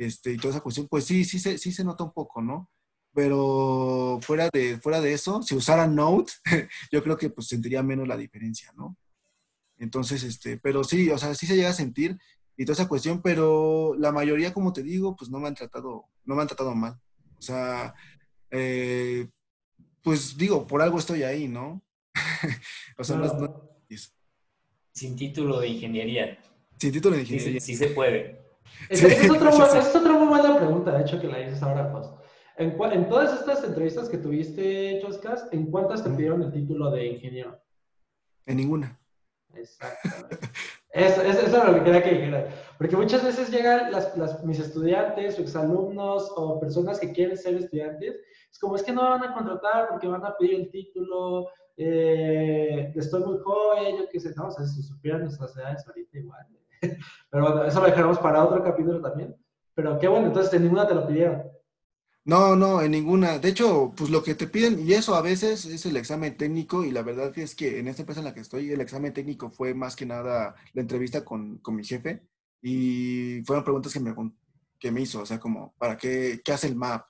[0.00, 2.70] este, y toda esa cuestión, pues sí, sí se, sí se nota un poco, ¿no?
[3.12, 6.32] Pero fuera de, fuera de eso, si usara Node,
[6.90, 8.96] yo creo que pues sentiría menos la diferencia, ¿no?
[9.76, 12.16] Entonces, este, pero sí, o sea, sí se llega a sentir
[12.56, 16.06] y toda esa cuestión, pero la mayoría, como te digo, pues no me han tratado,
[16.24, 16.98] no me han tratado mal.
[17.36, 17.94] O sea,
[18.50, 19.28] eh,
[20.02, 21.84] pues digo, por algo estoy ahí, ¿no?
[22.96, 23.82] o sea, no,
[24.94, 26.38] Sin título de ingeniería.
[26.78, 27.60] Sin título de ingeniería.
[27.60, 28.49] Sí, se puede.
[28.88, 29.06] Esa
[29.78, 32.08] es, otra muy buena pregunta, de hecho, que la dices ahora, pues.
[32.56, 37.06] En, en, todas estas entrevistas que tuviste, Choscas, ¿en cuántas te pidieron el título de
[37.06, 37.58] ingeniero?
[38.46, 38.98] En ninguna.
[39.54, 40.38] Exactamente.
[40.92, 42.48] Eso, eso, es lo que quería que dijera.
[42.76, 47.54] Porque muchas veces llegan las, las, mis estudiantes o exalumnos o personas que quieren ser
[47.54, 48.16] estudiantes
[48.50, 51.48] es como, es que no me van a contratar porque van a pedir el título,
[51.76, 56.18] eh, estoy muy joven, yo qué sé, no, o sea, si supieran nuestras edades ahorita
[56.18, 56.46] igual.
[57.30, 59.34] Pero bueno, eso lo dejaremos para otro capítulo también.
[59.74, 61.42] Pero qué bueno, entonces en ninguna te lo pidieron.
[62.24, 63.38] No, no, en ninguna.
[63.38, 66.84] De hecho, pues lo que te piden, y eso a veces es el examen técnico,
[66.84, 69.50] y la verdad es que en esta empresa en la que estoy, el examen técnico
[69.50, 72.22] fue más que nada la entrevista con, con mi jefe,
[72.62, 74.14] y fueron preguntas que me,
[74.78, 77.04] que me hizo, o sea, como, ¿para qué, qué hace el map?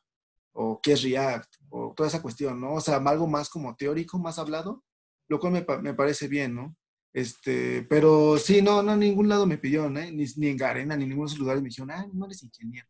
[0.52, 2.74] o qué es React, o toda esa cuestión, ¿no?
[2.74, 4.84] O sea, algo más como teórico, más hablado,
[5.28, 6.76] lo cual me, me parece bien, ¿no?
[7.12, 10.12] Este, pero sí, no, no, en ningún lado me pidió, ¿eh?
[10.12, 12.86] ni, ni en Garena, ni en ningún lugar me dijeron, ah, no eres ingeniero.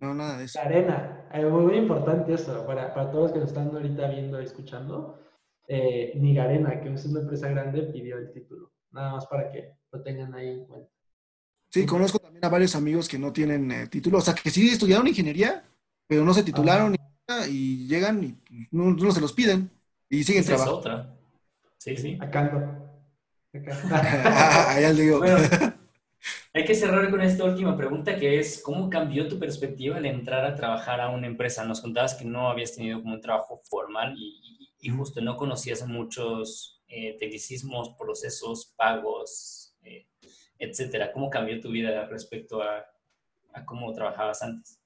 [0.00, 0.58] No, nada de eso.
[0.62, 5.20] Garena, eh, muy importante eso, para, para, todos que nos están ahorita viendo y escuchando,
[5.66, 8.72] eh, ni Garena, que es una empresa grande, pidió el título.
[8.90, 10.90] Nada más para que lo tengan ahí en cuenta.
[11.70, 14.70] Sí, conozco también a varios amigos que no tienen eh, título, o sea, que sí
[14.70, 15.62] estudiaron ingeniería,
[16.06, 16.96] pero no se titularon
[17.50, 18.38] y llegan y
[18.70, 19.70] no, no, se los piden
[20.08, 20.80] y siguen Esa trabajando.
[20.80, 21.14] Es otra.
[21.76, 22.18] Sí, sí.
[22.18, 22.87] Acá.
[23.90, 25.18] Ah, ya digo.
[25.18, 25.38] Bueno,
[26.52, 30.44] Hay que cerrar con esta última pregunta que es, ¿cómo cambió tu perspectiva al entrar
[30.44, 31.64] a trabajar a una empresa?
[31.64, 35.86] Nos contabas que no habías tenido como un trabajo formal y, y justo no conocías
[35.86, 40.06] muchos eh, tecnicismos, procesos, pagos, eh,
[40.58, 41.12] etcétera.
[41.12, 42.84] ¿Cómo cambió tu vida respecto a,
[43.52, 44.80] a cómo trabajabas antes?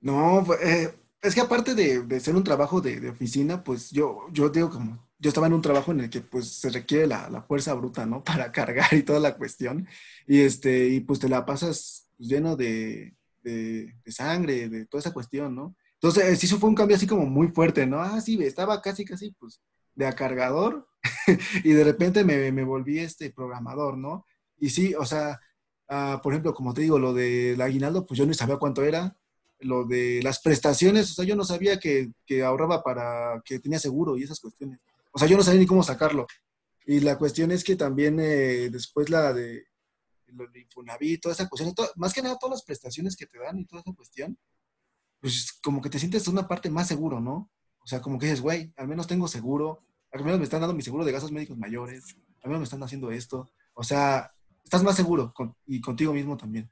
[0.00, 4.26] No, eh, es que aparte de, de ser un trabajo de, de, oficina, pues yo,
[4.32, 7.28] yo digo como, yo estaba en un trabajo en el que pues se requiere la,
[7.28, 8.22] la fuerza bruta, ¿no?
[8.24, 9.88] Para cargar y toda la cuestión.
[10.28, 15.56] Y, este, y pues te la pasas lleno de, de, sangre, de toda esa cuestión,
[15.56, 15.74] ¿no?
[15.94, 18.00] Entonces, sí, eso fue un cambio así como muy fuerte, ¿no?
[18.00, 19.60] Ah, sí, estaba casi, casi, pues,
[19.96, 20.86] de cargador
[21.64, 24.26] y de repente me, me, volví este programador, ¿no?
[24.58, 25.40] Y sí, o sea,
[25.90, 29.16] uh, por ejemplo, como te digo, lo del aguinaldo, pues yo no sabía cuánto era.
[29.58, 33.80] Lo de las prestaciones, o sea, yo no sabía que, que ahorraba para que tenía
[33.80, 34.78] seguro y esas cuestiones.
[35.16, 36.26] O sea, yo no sabía ni cómo sacarlo.
[36.84, 39.64] Y la cuestión es que también eh, después la de
[40.26, 43.38] lo de Infonavit, toda esa cuestión, todo, más que nada todas las prestaciones que te
[43.38, 44.38] dan y toda esa cuestión,
[45.18, 47.50] pues como que te sientes una parte más seguro, ¿no?
[47.82, 50.74] O sea, como que dices, güey, al menos tengo seguro, al menos me están dando
[50.74, 53.50] mi seguro de gastos médicos mayores, al menos me están haciendo esto.
[53.72, 54.30] O sea,
[54.62, 56.70] estás más seguro con, y contigo mismo también.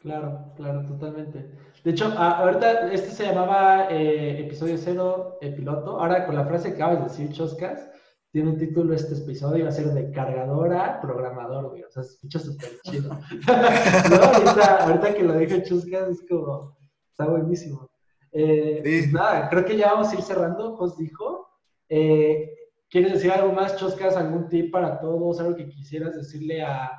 [0.00, 1.50] Claro, claro, totalmente.
[1.84, 6.00] De hecho, ahorita este se llamaba eh, episodio cero, el piloto.
[6.00, 7.90] Ahora con la frase que acabas de decir, Choscas,
[8.32, 11.82] tiene un título este episodio y va a ser de cargadora programador, güey.
[11.82, 13.10] O sea, se escucha súper chido.
[13.46, 16.78] no, ahorita, ahorita, que lo dije Choscas es como,
[17.10, 17.90] está buenísimo.
[18.32, 18.82] Eh, sí.
[18.82, 21.46] pues nada, creo que ya vamos a ir cerrando, Jos dijo.
[21.90, 22.54] Eh,
[22.88, 24.16] ¿Quieres decir algo más, Choscas?
[24.16, 25.40] ¿Algún tip para todos?
[25.40, 26.90] ¿Algo que quisieras decirle a,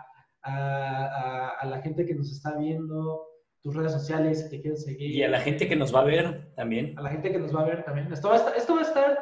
[0.43, 3.31] a, a, a la gente que nos está viendo?
[3.61, 5.11] tus redes sociales, si te quieren seguir.
[5.11, 6.97] Y a la gente que nos va a ver también.
[6.97, 8.11] A la gente que nos va a ver también.
[8.11, 9.19] Esto va a estar, esto va a estar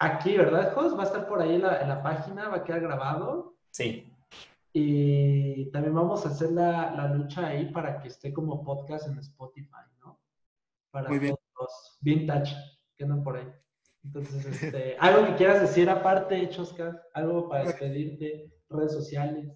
[0.00, 0.96] aquí, ¿verdad, Jos?
[0.96, 3.56] Va a estar por ahí en la, en la, página, va a quedar grabado.
[3.70, 4.12] Sí.
[4.72, 9.18] Y también vamos a hacer la, la, lucha ahí para que esté como podcast en
[9.18, 10.20] Spotify, ¿no?
[10.90, 11.36] Para Muy bien.
[11.54, 12.56] todos los vintage
[12.96, 13.48] que andan por ahí.
[14.02, 19.52] Entonces, este, algo que quieras decir aparte, Chosca, algo para despedirte, redes sociales.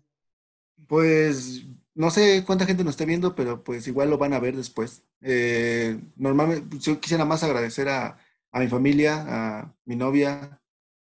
[0.87, 1.64] Pues
[1.95, 5.03] no sé cuánta gente nos esté viendo, pero pues igual lo van a ver después.
[5.22, 8.18] Eh, normalmente, yo quisiera más agradecer a,
[8.53, 10.61] a, mi familia, a mi novia,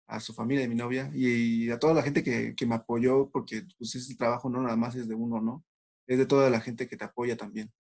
[0.08, 3.30] a su familia de mi novia y a toda la gente que, que, me apoyó,
[3.30, 5.64] porque pues ese trabajo no nada más es de uno, ¿no?
[6.08, 7.72] Es de toda la gente que te apoya también.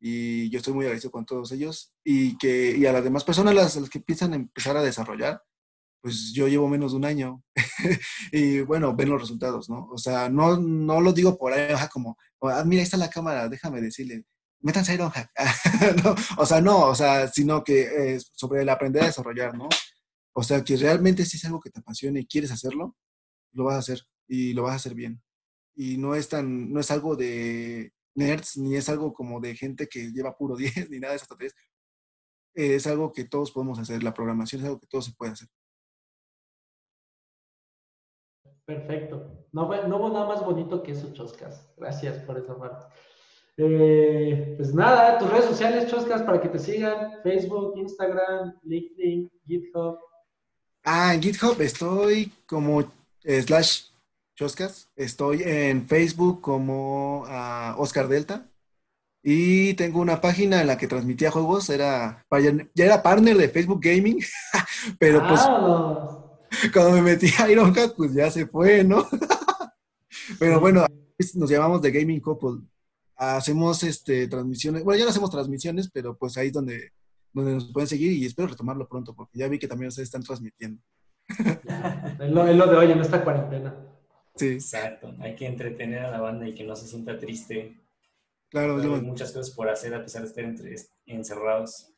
[0.00, 3.54] Y yo estoy muy agradecido con todos ellos y, que, y a las demás personas,
[3.54, 5.42] las, las que piensan empezar a desarrollar,
[6.00, 7.42] pues yo llevo menos de un año
[8.32, 9.88] y bueno, ven los resultados, ¿no?
[9.90, 13.48] O sea, no, no lo digo por ahí, como, ah, mira, ahí está la cámara,
[13.48, 14.24] déjame decirle,
[14.60, 15.30] métanse a Ironhack.
[16.04, 19.68] no, o sea, no, o sea, sino que eh, sobre el aprender a desarrollar, ¿no?
[20.34, 22.96] O sea, que realmente si es algo que te apasiona y quieres hacerlo,
[23.52, 25.22] lo vas a hacer y lo vas a hacer bien.
[25.74, 29.88] Y no es tan, no es algo de nerds, ni es algo como de gente
[29.88, 31.26] que lleva puro 10, ni nada de eso.
[32.54, 34.02] Es algo que todos podemos hacer.
[34.02, 35.48] La programación es algo que todo se puede hacer.
[38.68, 39.46] Perfecto.
[39.50, 41.66] No, no hubo nada más bonito que eso, Choscas.
[41.78, 42.84] Gracias por esa parte.
[43.56, 47.22] Eh, pues nada, tus redes sociales, Choscas, para que te sigan.
[47.22, 49.98] Facebook, Instagram, LinkedIn, GitHub.
[50.84, 52.82] Ah, en GitHub estoy como
[53.24, 53.84] eh, slash
[54.36, 54.90] Choscas.
[54.94, 58.50] Estoy en Facebook como uh, Oscar Delta.
[59.22, 61.70] Y tengo una página en la que transmitía juegos.
[61.70, 62.26] Era,
[62.74, 64.18] ya era partner de Facebook Gaming.
[64.98, 65.40] pero pues...
[65.42, 66.27] Ah,
[66.72, 69.06] cuando me metí a Ironhack, pues ya se fue, ¿no?
[70.38, 70.86] Pero bueno,
[71.34, 72.62] nos llamamos The Gaming Couple.
[73.16, 76.92] Hacemos este, transmisiones, bueno, ya no hacemos transmisiones, pero pues ahí es donde,
[77.32, 80.22] donde nos pueden seguir y espero retomarlo pronto, porque ya vi que también ustedes están
[80.22, 80.80] transmitiendo.
[81.28, 83.74] es, lo, es lo de hoy en esta cuarentena.
[84.36, 84.50] Sí.
[84.50, 87.80] Exacto, hay que entretener a la banda y que no se sienta triste.
[88.50, 90.76] Claro, hay muchas cosas por hacer a pesar de estar entre,
[91.06, 91.92] encerrados.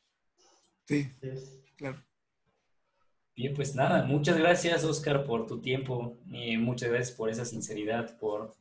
[0.86, 1.12] Sí,
[1.76, 2.02] claro.
[3.40, 8.18] Bien, pues nada, muchas gracias Oscar por tu tiempo y muchas gracias por esa sinceridad,
[8.18, 8.54] por,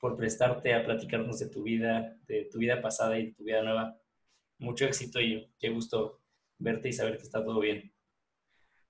[0.00, 3.62] por prestarte a platicarnos de tu vida, de tu vida pasada y de tu vida
[3.62, 3.96] nueva.
[4.58, 6.18] Mucho éxito y qué gusto
[6.58, 7.92] verte y saber que está todo bien.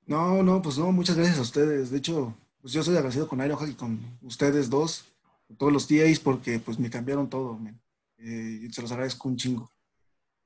[0.07, 1.91] No, no, pues no, muchas gracias a ustedes.
[1.91, 5.05] De hecho, pues yo soy agradecido con Ironhack y con ustedes dos,
[5.59, 7.61] todos los TAs, porque pues me cambiaron todo.
[8.17, 9.71] Eh, y se los agradezco un chingo.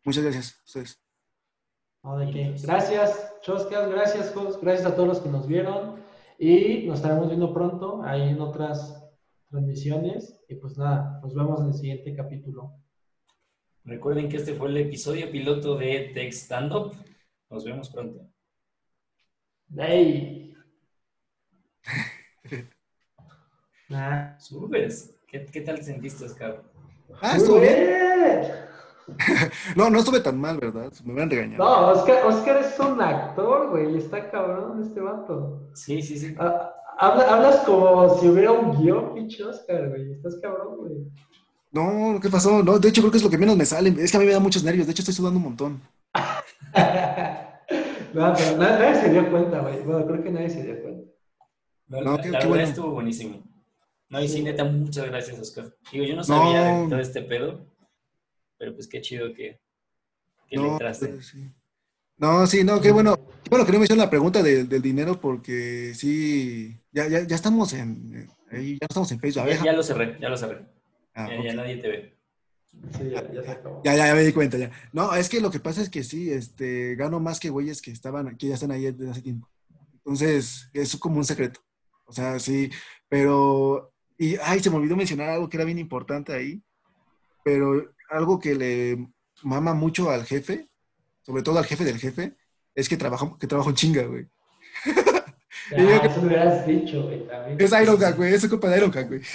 [0.03, 1.06] Muchas gracias a ustedes.
[2.07, 2.55] No, de qué.
[2.63, 5.97] Gracias, Choscas, gracias, Jos, gracias a todos los que nos vieron
[6.39, 9.05] y nos estaremos viendo pronto ahí en otras
[9.51, 10.41] transmisiones.
[10.49, 12.77] Y pues nada, nos vemos en el siguiente capítulo.
[13.83, 16.95] Recuerden que este fue el episodio piloto de Tech Stand Up.
[17.51, 18.25] Nos vemos pronto.
[19.77, 20.55] ¡Hey!
[24.39, 25.19] Subes.
[25.27, 26.63] ¿Qué, qué tal te sentiste, Oscar?
[27.21, 28.53] Ah, estuvo bien.
[29.77, 30.93] No, no estuve tan mal, ¿verdad?
[31.05, 31.65] Me hubieran regañado.
[31.65, 33.97] No, Oscar, Oscar es un actor, güey.
[33.99, 35.69] Está cabrón este vato.
[35.75, 36.35] Sí, sí, sí.
[36.39, 40.13] Ah, habla- hablas como si hubiera un guion, pinche Oscar, güey.
[40.13, 40.93] Estás cabrón, güey.
[41.73, 42.63] No, ¿qué pasó?
[42.63, 43.95] No, de hecho creo que es lo que menos me sale.
[44.03, 44.87] Es que a mí me da muchos nervios.
[44.87, 45.81] De hecho estoy sudando un montón.
[48.15, 49.81] no, pero na- nadie se dio cuenta, güey.
[49.83, 51.11] Bueno, creo que nadie se dio cuenta.
[51.89, 52.63] No, No, la, qué- la qué verdad bueno.
[52.69, 53.43] estuvo buenísimo.
[54.09, 54.43] No, y sí, Sí.
[54.43, 55.67] neta, muchas gracias, Oscar.
[55.93, 56.83] Digo, yo no sabía No.
[56.85, 57.61] de todo este pedo,
[58.59, 59.61] pero pues qué chido que,
[60.49, 61.09] que le No, entraste.
[61.09, 61.53] pues, sí.
[62.19, 63.17] No, sí, no, qué bueno.
[63.45, 67.21] Qué bueno que no me hicieron la pregunta de- del dinero porque sí, ya, ya,
[67.27, 69.47] ya estamos en, ahí, ya estamos en Facebook.
[69.47, 70.65] Ya, ya lo cerré, ya lo cerré.
[71.15, 72.17] ah, Ya, ya nadie te ve.
[72.99, 73.83] Sí, ya, ya se acabó.
[73.85, 74.71] Ya, ya, ya me di cuenta, ya.
[74.93, 77.91] No, es que lo que pasa es que sí, este, gano más que güeyes que
[77.91, 79.49] estaban, que ya están ahí desde hace tiempo.
[79.99, 81.61] Entonces, es como un secreto.
[82.07, 82.71] O sea, sí,
[83.09, 86.63] pero, y, ay, se me olvidó mencionar algo que era bien importante ahí,
[87.45, 89.09] pero algo que le
[89.43, 90.69] mama mucho al jefe,
[91.23, 92.35] sobre todo al jefe del jefe,
[92.75, 94.27] es que trabaja, que trabaja un chinga, güey.
[95.73, 97.61] Ya, Digo que- eso me hubieras dicho, güey, también.
[97.61, 99.21] Es Ironhack, güey, es culpa de Ironhack, güey.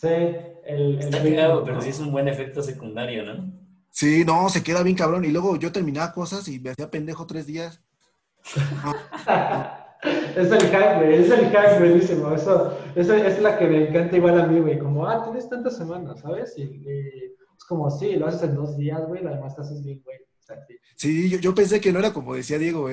[0.00, 0.36] Sí, el...
[0.66, 3.52] el Está cagado, pero sí es un buen efecto secundario, ¿no?
[3.90, 5.24] Sí, no, se queda bien cabrón.
[5.24, 7.80] Y luego yo terminaba cosas y me hacía pendejo tres días.
[10.36, 12.34] es el hack, güey, es el hack buenísimo.
[12.34, 14.78] Eso, eso es la que me encanta igual a mí, güey.
[14.78, 16.52] Como, ah, tienes tantas semanas, ¿sabes?
[16.58, 19.82] Y, y es como, sí, lo haces en dos días, güey, lo demás te haces
[19.82, 20.18] bien, güey.
[20.96, 21.30] Sí.
[21.30, 22.92] Yo, yo pensé que no era como decía Diego, güey.